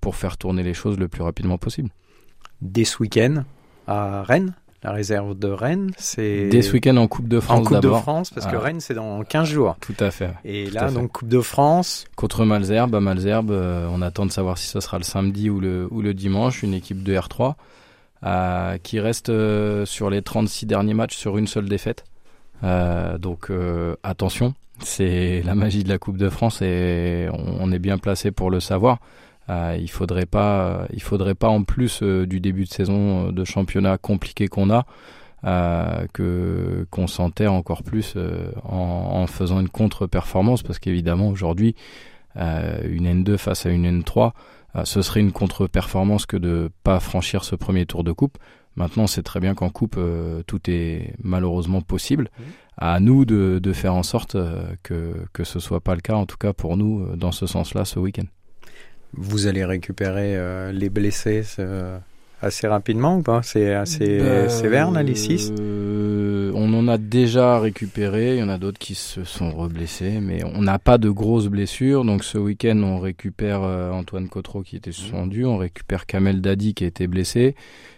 pour 0.00 0.16
faire 0.16 0.38
tourner 0.38 0.62
les 0.62 0.74
choses 0.74 0.98
le 0.98 1.08
plus 1.08 1.22
rapidement 1.22 1.58
possible. 1.58 1.90
Dès 2.60 2.84
ce 2.84 3.02
week-end 3.02 3.44
à 3.86 4.22
Rennes, 4.22 4.54
la 4.82 4.92
réserve 4.92 5.36
de 5.36 5.48
Rennes, 5.48 5.90
c'est... 5.96 6.48
Dès 6.50 6.62
ce 6.62 6.72
week-end 6.72 6.96
en 6.98 7.08
Coupe 7.08 7.26
de 7.26 7.40
France 7.40 7.60
En 7.60 7.64
Coupe 7.64 7.80
de 7.80 7.90
France, 7.90 8.30
parce 8.30 8.46
que 8.46 8.54
ah. 8.54 8.60
Rennes, 8.60 8.80
c'est 8.80 8.94
dans 8.94 9.24
15 9.24 9.48
jours. 9.48 9.76
Tout 9.80 9.96
à 9.98 10.12
fait. 10.12 10.30
Et 10.44 10.70
là, 10.70 10.90
donc, 10.90 11.12
Coupe 11.12 11.28
de 11.28 11.40
France... 11.40 12.04
Contre 12.14 12.44
Malzerbe, 12.44 12.94
à 12.94 13.00
Malzerbe, 13.00 13.50
euh, 13.50 13.88
on 13.92 14.02
attend 14.02 14.24
de 14.24 14.30
savoir 14.30 14.56
si 14.56 14.68
ce 14.68 14.78
sera 14.78 14.98
le 14.98 15.04
samedi 15.04 15.50
ou 15.50 15.58
le, 15.58 15.88
ou 15.90 16.00
le 16.00 16.14
dimanche, 16.14 16.62
une 16.62 16.74
équipe 16.74 17.02
de 17.02 17.12
R3 17.12 17.54
euh, 18.24 18.78
qui 18.78 19.00
reste 19.00 19.30
euh, 19.30 19.84
sur 19.84 20.10
les 20.10 20.22
36 20.22 20.66
derniers 20.66 20.94
matchs 20.94 21.16
sur 21.16 21.38
une 21.38 21.48
seule 21.48 21.68
défaite. 21.68 22.04
Donc, 22.62 23.50
attention, 24.02 24.54
c'est 24.80 25.42
la 25.46 25.54
magie 25.54 25.84
de 25.84 25.88
la 25.88 25.98
Coupe 25.98 26.16
de 26.16 26.28
France 26.28 26.62
et 26.62 27.28
on 27.32 27.72
est 27.72 27.78
bien 27.78 27.98
placé 27.98 28.30
pour 28.30 28.50
le 28.50 28.60
savoir. 28.60 28.98
Euh, 29.50 29.76
il 29.80 29.90
faudrait 29.90 30.26
pas, 30.26 30.86
il 30.92 31.02
faudrait 31.02 31.34
pas 31.34 31.48
en 31.48 31.62
plus 31.62 32.02
euh, 32.02 32.26
du 32.26 32.40
début 32.40 32.64
de 32.64 32.68
saison 32.68 33.28
euh, 33.28 33.32
de 33.32 33.44
championnat 33.44 33.96
compliqué 33.96 34.46
qu'on 34.48 34.70
a, 34.70 34.84
que 36.12 36.86
qu'on 36.90 37.06
s'enterre 37.06 37.52
encore 37.52 37.84
plus 37.84 38.16
en, 38.64 39.24
faisant 39.28 39.60
une 39.60 39.68
contre-performance, 39.68 40.64
parce 40.64 40.80
qu'évidemment 40.80 41.28
aujourd'hui 41.28 41.76
une 42.34 43.06
N2 43.06 43.36
face 43.36 43.64
à 43.64 43.70
une 43.70 44.00
N3, 44.00 44.32
ce 44.82 45.00
serait 45.00 45.20
une 45.20 45.30
contre-performance 45.30 46.26
que 46.26 46.36
de 46.36 46.72
pas 46.82 46.98
franchir 46.98 47.44
ce 47.44 47.54
premier 47.54 47.86
tour 47.86 48.02
de 48.02 48.10
coupe. 48.10 48.36
Maintenant, 48.78 49.06
c'est 49.06 49.22
très 49.22 49.40
bien 49.40 49.54
qu'en 49.54 49.70
coupe, 49.70 49.98
tout 50.46 50.60
est 50.70 51.12
malheureusement 51.22 51.82
possible. 51.82 52.30
Mmh. 52.38 52.42
À 52.78 53.00
nous 53.00 53.24
de, 53.24 53.58
de 53.60 53.72
faire 53.72 53.94
en 53.94 54.04
sorte 54.04 54.36
que, 54.84 55.14
que 55.32 55.44
ce 55.44 55.58
soit 55.58 55.80
pas 55.80 55.94
le 55.96 56.00
cas, 56.00 56.14
en 56.14 56.26
tout 56.26 56.36
cas 56.36 56.52
pour 56.52 56.76
nous, 56.76 57.16
dans 57.16 57.32
ce 57.32 57.46
sens-là, 57.46 57.84
ce 57.84 57.98
week-end. 57.98 58.26
Vous 59.14 59.46
allez 59.46 59.64
récupérer 59.64 60.36
euh, 60.36 60.72
les 60.72 60.90
blessés 60.90 61.42
assez 62.40 62.66
rapidement 62.66 63.18
ou 63.18 63.22
pas? 63.22 63.42
C'est 63.42 63.74
assez 63.74 64.18
ben, 64.18 64.48
sévère 64.48 64.90
là, 64.90 65.02
les 65.02 65.14
6 65.14 65.52
euh, 65.58 66.52
On 66.54 66.72
en 66.74 66.88
a 66.88 66.98
déjà 66.98 67.58
récupéré, 67.58 68.34
il 68.34 68.40
y 68.40 68.42
en 68.42 68.48
a 68.48 68.58
d'autres 68.58 68.78
qui 68.78 68.94
se 68.94 69.24
sont 69.24 69.50
reblessés, 69.50 70.20
mais 70.20 70.44
on 70.44 70.62
n'a 70.62 70.78
pas 70.78 70.98
de 70.98 71.10
grosses 71.10 71.48
blessures. 71.48 72.04
Donc 72.04 72.24
ce 72.24 72.38
week-end, 72.38 72.80
on 72.82 72.98
récupère 72.98 73.62
euh, 73.62 73.90
Antoine 73.90 74.28
Cotreau 74.28 74.62
qui 74.62 74.76
était 74.76 74.92
suspendu, 74.92 75.44
on 75.44 75.56
récupère 75.56 76.06
Kamel 76.06 76.40
Dadi 76.40 76.74
qui 76.74 76.84
a 76.84 76.86
été 76.86 77.06
blessé, 77.06 77.54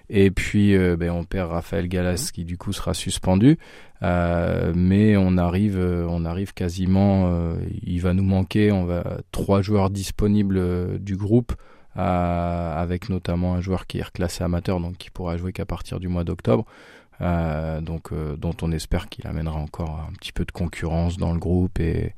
et 0.08 0.30
puis 0.30 0.76
ben, 0.96 1.10
on 1.10 1.24
perd 1.24 1.50
Raphaël 1.50 1.88
Galas 1.88 2.30
qui 2.32 2.44
du 2.44 2.58
coup 2.58 2.72
sera 2.72 2.94
suspendu. 2.94 3.58
Euh, 4.02 4.72
mais 4.74 5.16
on 5.16 5.36
arrive, 5.36 5.78
euh, 5.78 6.06
on 6.08 6.24
arrive 6.24 6.54
quasiment. 6.54 7.30
Euh, 7.32 7.54
il 7.82 8.00
va 8.00 8.14
nous 8.14 8.24
manquer. 8.24 8.72
On 8.72 8.84
va 8.84 9.18
trois 9.32 9.62
joueurs 9.62 9.90
disponibles 9.90 10.98
du 10.98 11.16
groupe, 11.16 11.52
avec 11.96 13.08
notamment 13.08 13.54
un 13.54 13.60
joueur 13.60 13.86
qui 13.86 13.98
est 13.98 14.02
reclassé 14.02 14.44
amateur, 14.44 14.80
donc 14.80 14.96
qui 14.96 15.10
pourra 15.10 15.36
jouer 15.36 15.52
qu'à 15.52 15.66
partir 15.66 16.00
du 16.00 16.08
mois 16.08 16.24
d'octobre. 16.24 16.64
donc 17.20 18.10
dont 18.38 18.54
on 18.62 18.72
espère 18.72 19.08
qu'il 19.08 19.26
amènera 19.26 19.58
encore 19.58 20.06
un 20.08 20.12
petit 20.14 20.32
peu 20.32 20.44
de 20.44 20.52
concurrence 20.52 21.16
dans 21.16 21.32
le 21.32 21.38
groupe 21.38 21.80
et, 21.80 22.14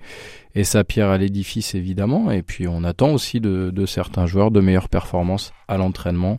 sa 0.63 0.85
pierre 0.85 1.09
à 1.09 1.19
l'édifice 1.19 1.75
évidemment. 1.75 2.31
Et 2.31 2.43
puis 2.43 2.69
on 2.69 2.85
attend 2.85 3.13
aussi 3.13 3.41
de, 3.41 3.87
certains 3.87 4.27
joueurs 4.27 4.51
de 4.51 4.61
meilleures 4.61 4.91
performances 4.91 5.53
à 5.69 5.79
l'entraînement 5.79 6.39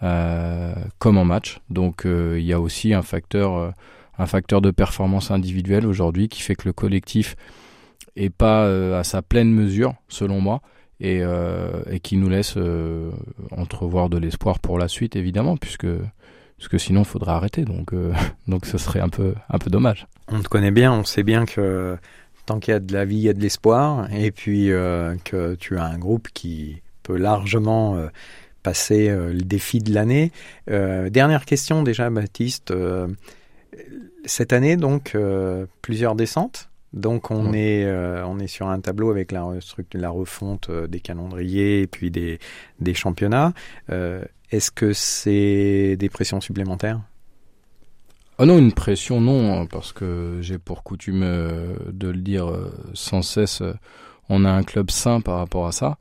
comme 0.00 1.18
en 1.18 1.24
match. 1.24 1.60
Donc 1.70 2.02
il 2.04 2.44
y 2.44 2.52
a 2.52 2.60
aussi 2.60 2.92
un 2.92 3.02
facteur 3.02 3.74
un 4.18 4.26
facteur 4.26 4.60
de 4.60 4.70
performance 4.70 5.30
individuelle 5.30 5.86
aujourd'hui 5.86 6.28
qui 6.28 6.40
fait 6.42 6.54
que 6.54 6.66
le 6.66 6.72
collectif 6.72 7.36
est 8.16 8.30
pas 8.30 8.64
euh, 8.64 8.98
à 8.98 9.04
sa 9.04 9.22
pleine 9.22 9.50
mesure, 9.50 9.94
selon 10.08 10.40
moi, 10.40 10.60
et, 11.00 11.20
euh, 11.22 11.82
et 11.90 12.00
qui 12.00 12.16
nous 12.16 12.28
laisse 12.28 12.54
euh, 12.56 13.10
entrevoir 13.50 14.08
de 14.08 14.18
l'espoir 14.18 14.58
pour 14.58 14.78
la 14.78 14.88
suite, 14.88 15.16
évidemment, 15.16 15.56
puisque, 15.56 15.86
sinon 16.78 17.02
il 17.02 17.06
faudra 17.06 17.36
arrêter. 17.36 17.64
Donc, 17.64 17.92
donc 18.48 18.66
ce 18.66 18.78
serait 18.78 19.00
un 19.00 19.08
peu, 19.08 19.34
un 19.48 19.58
peu 19.58 19.70
dommage. 19.70 20.06
On 20.28 20.40
te 20.40 20.48
connaît 20.48 20.70
bien, 20.70 20.92
on 20.92 21.04
sait 21.04 21.22
bien 21.22 21.44
que 21.44 21.96
tant 22.46 22.58
qu'il 22.58 22.72
y 22.72 22.76
a 22.76 22.80
de 22.80 22.92
la 22.92 23.04
vie, 23.04 23.16
il 23.16 23.22
y 23.22 23.28
a 23.28 23.32
de 23.32 23.40
l'espoir, 23.40 24.12
et 24.12 24.30
puis 24.30 24.66
que 24.66 25.54
tu 25.54 25.78
as 25.78 25.84
un 25.84 25.98
groupe 25.98 26.28
qui 26.34 26.82
peut 27.02 27.16
largement 27.16 27.98
passer 28.62 29.08
le 29.08 29.42
défi 29.42 29.78
de 29.78 29.94
l'année. 29.94 30.30
dernière 30.66 31.46
question 31.46 31.82
déjà, 31.82 32.10
Baptiste 32.10 32.72
cette 34.24 34.52
année, 34.52 34.76
donc, 34.76 35.14
euh, 35.14 35.66
plusieurs 35.82 36.14
descentes. 36.14 36.70
Donc, 36.94 37.32
on, 37.32 37.52
est, 37.52 37.84
euh, 37.84 38.24
on 38.24 38.38
est 38.38 38.46
sur 38.46 38.68
un 38.68 38.78
tableau 38.78 39.10
avec 39.10 39.32
la, 39.32 39.44
la 39.94 40.10
refonte 40.10 40.70
euh, 40.70 40.86
des 40.86 41.00
calendriers 41.00 41.82
et 41.82 41.86
puis 41.88 42.12
des, 42.12 42.38
des 42.78 42.94
championnats. 42.94 43.52
Est-ce 43.88 44.70
que 44.70 44.92
c'est 44.92 45.96
des 45.98 46.08
pressions 46.08 46.40
supplémentaires? 46.40 47.00
Ah 48.38 48.46
non, 48.46 48.58
une 48.58 48.72
pression 48.72 49.20
non, 49.20 49.62
hein, 49.62 49.66
parce 49.70 49.92
que 49.92 50.38
j'ai 50.40 50.58
pour 50.58 50.84
coutume 50.84 51.22
de 51.22 52.08
le 52.08 52.18
dire 52.18 52.52
sans 52.92 53.22
cesse, 53.22 53.62
on 54.28 54.44
a 54.44 54.50
un 54.50 54.62
club 54.62 54.90
sain 54.90 55.20
par 55.20 55.38
rapport 55.38 55.66
à 55.66 55.72
ça. 55.72 55.98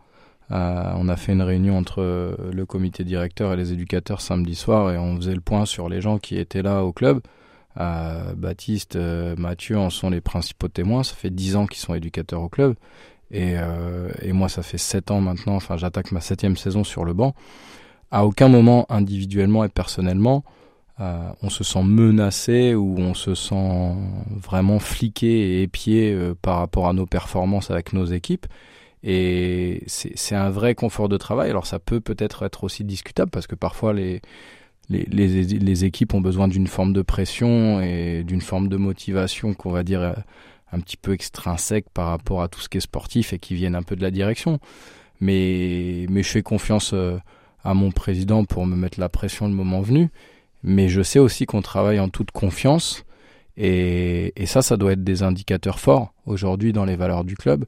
on 0.50 1.10
a 1.10 1.16
fait 1.16 1.34
une 1.34 1.42
réunion 1.42 1.78
entre 1.78 2.38
le 2.52 2.66
comité 2.66 3.04
directeur 3.04 3.54
et 3.54 3.56
les 3.56 3.74
éducateurs 3.74 4.22
samedi 4.22 4.56
soir 4.56 4.92
et 4.92 4.98
on 4.98 5.16
faisait 5.16 5.36
le 5.36 5.42
point 5.42 5.66
sur 5.66 5.90
les 5.90 6.02
gens 6.02 6.20
qui 6.20 6.38
étaient 6.38 6.62
là 6.62 6.84
au 6.84 6.92
club. 6.92 7.22
Euh, 7.80 8.34
Baptiste, 8.36 8.96
euh, 8.96 9.36
Mathieu 9.38 9.78
en 9.78 9.90
sont 9.90 10.10
les 10.10 10.22
principaux 10.22 10.68
témoins. 10.68 11.04
Ça 11.04 11.16
fait 11.16 11.30
dix 11.30 11.56
ans 11.56 11.66
qu'ils 11.66 11.80
sont 11.80 11.94
éducateurs 11.94 12.42
au 12.42 12.50
club. 12.50 12.76
Et, 13.32 13.54
euh, 13.58 14.10
moi, 14.28 14.50
ça 14.50 14.62
fait 14.62 14.78
sept 14.78 15.12
ans 15.12 15.22
maintenant. 15.22 15.56
Enfin, 15.56 15.78
j'attaque 15.78 16.12
ma 16.12 16.22
septième 16.22 16.58
saison 16.58 16.84
sur 16.84 17.06
le 17.06 17.14
banc. 17.14 17.34
À 18.12 18.26
aucun 18.26 18.48
moment, 18.48 18.86
individuellement 18.90 19.64
et 19.64 19.70
personnellement, 19.70 20.44
on 21.00 21.50
se 21.50 21.66
sent 21.66 21.84
menacé 21.84 22.76
ou 22.76 22.96
on 22.98 23.14
se 23.14 23.36
sent 23.36 23.96
vraiment 24.30 24.80
fliqué 24.80 25.28
et 25.28 25.64
épié 25.64 26.16
par 26.42 26.60
rapport 26.60 26.88
à 26.88 26.94
nos 26.94 27.06
performances 27.06 27.72
avec 27.72 27.92
nos 27.92 28.06
équipes. 28.06 28.46
Et 29.04 29.84
c'est 29.88 30.36
un 30.36 30.50
vrai 30.50 30.76
confort 30.76 31.10
de 31.10 31.18
travail. 31.18 31.50
Alors 31.50 31.66
ça 31.66 31.80
peut 31.80 32.00
peut-être 32.00 32.44
être 32.44 32.64
aussi 32.64 32.86
discutable 32.86 33.32
parce 33.32 33.48
que 33.48 33.56
parfois 33.56 33.92
les, 33.92 34.22
les, 34.90 35.06
les, 35.06 35.86
équipes 35.86 36.14
ont 36.14 36.22
besoin 36.22 36.48
d'une 36.48 36.68
forme 36.68 36.94
de 36.94 37.02
pression 37.02 37.80
et 37.82 38.24
d'une 38.24 38.42
forme 38.42 38.68
de 38.68 38.78
motivation 38.78 39.54
qu'on 39.54 39.72
va 39.72 39.84
dire 39.84 40.02
euh, 40.02 40.14
un 40.72 40.80
petit 40.80 40.98
peu 40.98 41.14
extrinsèque 41.14 41.86
par 41.94 42.08
rapport 42.08 42.42
à 42.42 42.48
tout 42.48 42.60
ce 42.60 42.70
qui 42.70 42.78
est 42.78 42.82
sportif 42.82 43.34
et 43.34 43.40
qui 43.40 43.56
viennent 43.56 43.76
un 43.76 43.84
peu 43.84 43.96
de 43.96 44.02
la 44.02 44.12
direction. 44.12 44.60
Mais, 45.22 46.06
mais 46.10 46.22
je 46.22 46.30
fais 46.30 46.42
confiance 46.42 46.92
euh, 46.94 47.18
à 47.64 47.74
mon 47.74 47.92
président 47.92 48.44
pour 48.44 48.66
me 48.66 48.76
mettre 48.76 49.00
la 49.00 49.10
pression 49.10 49.48
le 49.48 49.54
moment 49.54 49.82
venu. 49.82 50.10
Mais 50.64 50.90
je 50.90 51.02
sais 51.02 51.20
aussi 51.20 51.46
qu'on 51.46 51.62
travaille 51.62 52.00
en 52.00 52.10
toute 52.10 52.32
confiance 52.32 53.06
Et, 53.58 54.34
et, 54.36 54.46
ça, 54.46 54.62
ça 54.62 54.78
doit 54.78 54.94
être 54.94 55.04
des 55.04 55.24
indicateurs 55.24 55.80
forts 55.80 56.14
aujourd'hui 56.26 56.74
dans 56.74 56.86
les 56.86 56.96
valeurs 56.96 57.24
du 57.24 57.36
club. 57.36 57.66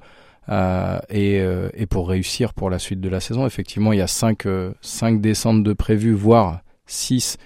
Euh, 0.49 0.99
et, 1.10 1.41
et, 1.73 1.86
pour 1.88 2.10
réussir 2.10 2.54
pour 2.54 2.69
la 2.69 2.80
suite 2.80 3.01
de 3.01 3.10
la 3.10 3.19
saison, 3.19 3.45
effectivement, 3.45 3.93
il 3.93 3.99
y 3.99 4.01
a 4.01 4.08
5 4.08 4.45
euh, 4.45 4.73
cinq 4.82 5.21
descentes 5.21 5.63
de 5.63 5.73
prévues, 5.73 6.13
voire 6.13 6.62
6 6.88 7.38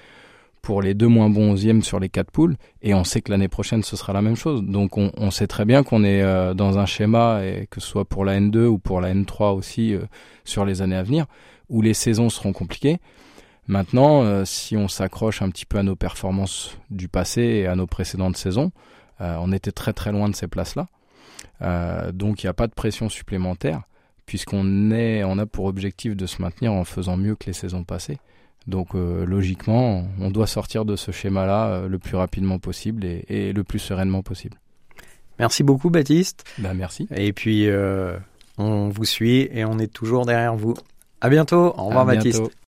pour 0.61 0.81
les 0.81 0.93
deux 0.93 1.07
moins 1.07 1.29
bons 1.29 1.55
11e 1.55 1.81
sur 1.81 1.99
les 1.99 2.09
quatre 2.09 2.31
poules. 2.31 2.55
Et 2.81 2.93
on 2.93 3.03
sait 3.03 3.21
que 3.21 3.31
l'année 3.31 3.47
prochaine, 3.47 3.83
ce 3.83 3.95
sera 3.95 4.13
la 4.13 4.21
même 4.21 4.35
chose. 4.35 4.61
Donc 4.63 4.97
on, 4.97 5.31
sait 5.31 5.47
très 5.47 5.65
bien 5.65 5.83
qu'on 5.83 6.03
est 6.03 6.21
euh, 6.21 6.53
dans 6.53 6.77
un 6.77 6.85
schéma, 6.85 7.45
et 7.45 7.67
que 7.69 7.79
ce 7.79 7.87
soit 7.87 8.05
pour 8.05 8.25
la 8.25 8.39
N2 8.39 8.65
ou 8.65 8.77
pour 8.77 9.01
la 9.01 9.13
N3 9.13 9.55
aussi, 9.55 9.93
euh, 9.93 10.01
sur 10.43 10.65
les 10.65 10.81
années 10.81 10.95
à 10.95 11.03
venir, 11.03 11.25
où 11.69 11.81
les 11.81 11.93
saisons 11.93 12.29
seront 12.29 12.53
compliquées. 12.53 12.99
Maintenant, 13.67 14.23
euh, 14.23 14.45
si 14.45 14.75
on 14.75 14.87
s'accroche 14.87 15.41
un 15.41 15.49
petit 15.49 15.65
peu 15.65 15.77
à 15.77 15.83
nos 15.83 15.95
performances 15.95 16.77
du 16.89 17.07
passé 17.07 17.41
et 17.41 17.67
à 17.67 17.75
nos 17.75 17.87
précédentes 17.87 18.37
saisons, 18.37 18.71
on 19.21 19.51
était 19.51 19.73
très 19.73 19.91
très 19.91 20.13
loin 20.13 20.29
de 20.29 20.35
ces 20.35 20.47
places-là. 20.47 20.87
Donc 22.13 22.41
il 22.41 22.45
n'y 22.45 22.49
a 22.49 22.53
pas 22.53 22.67
de 22.67 22.73
pression 22.73 23.09
supplémentaire 23.09 23.81
puisqu'on 24.25 24.63
on 24.63 25.39
a 25.39 25.45
pour 25.45 25.65
objectif 25.65 26.15
de 26.15 26.25
se 26.25 26.41
maintenir 26.41 26.71
en 26.71 26.85
faisant 26.85 27.17
mieux 27.17 27.35
que 27.35 27.47
les 27.47 27.53
saisons 27.53 27.83
passées. 27.83 28.19
Donc 28.69 28.93
euh, 28.93 29.25
logiquement, 29.25 30.05
on 30.21 30.29
doit 30.29 30.47
sortir 30.47 30.85
de 30.85 30.95
ce 30.95 31.11
schéma-là 31.11 31.67
euh, 31.67 31.87
le 31.87 31.97
plus 31.99 32.15
rapidement 32.15 32.59
possible 32.59 33.03
et, 33.03 33.25
et, 33.27 33.51
le 33.51 33.63
plus 33.63 33.79
sereinement 33.79 34.21
possible. 34.21 34.57
Merci 35.39 35.63
beaucoup 35.63 35.89
Baptiste. 35.89 36.45
Bah, 36.59 36.73
merci. 36.73 37.07
Et 37.15 37.33
puis 37.33 37.67
euh, 37.67 38.17
on 38.57 38.89
vous 38.89 39.05
suit 39.05 39.49
et 39.51 39.65
on 39.65 39.79
est 39.79 39.91
toujours 39.91 40.25
derrière 40.25 40.55
vous. 40.55 40.75
À 41.19 41.29
bientôt. 41.29 41.73
Au 41.77 41.85
revoir 41.85 42.07
à 42.07 42.13
Baptiste. 42.13 42.39
Bientôt. 42.39 42.53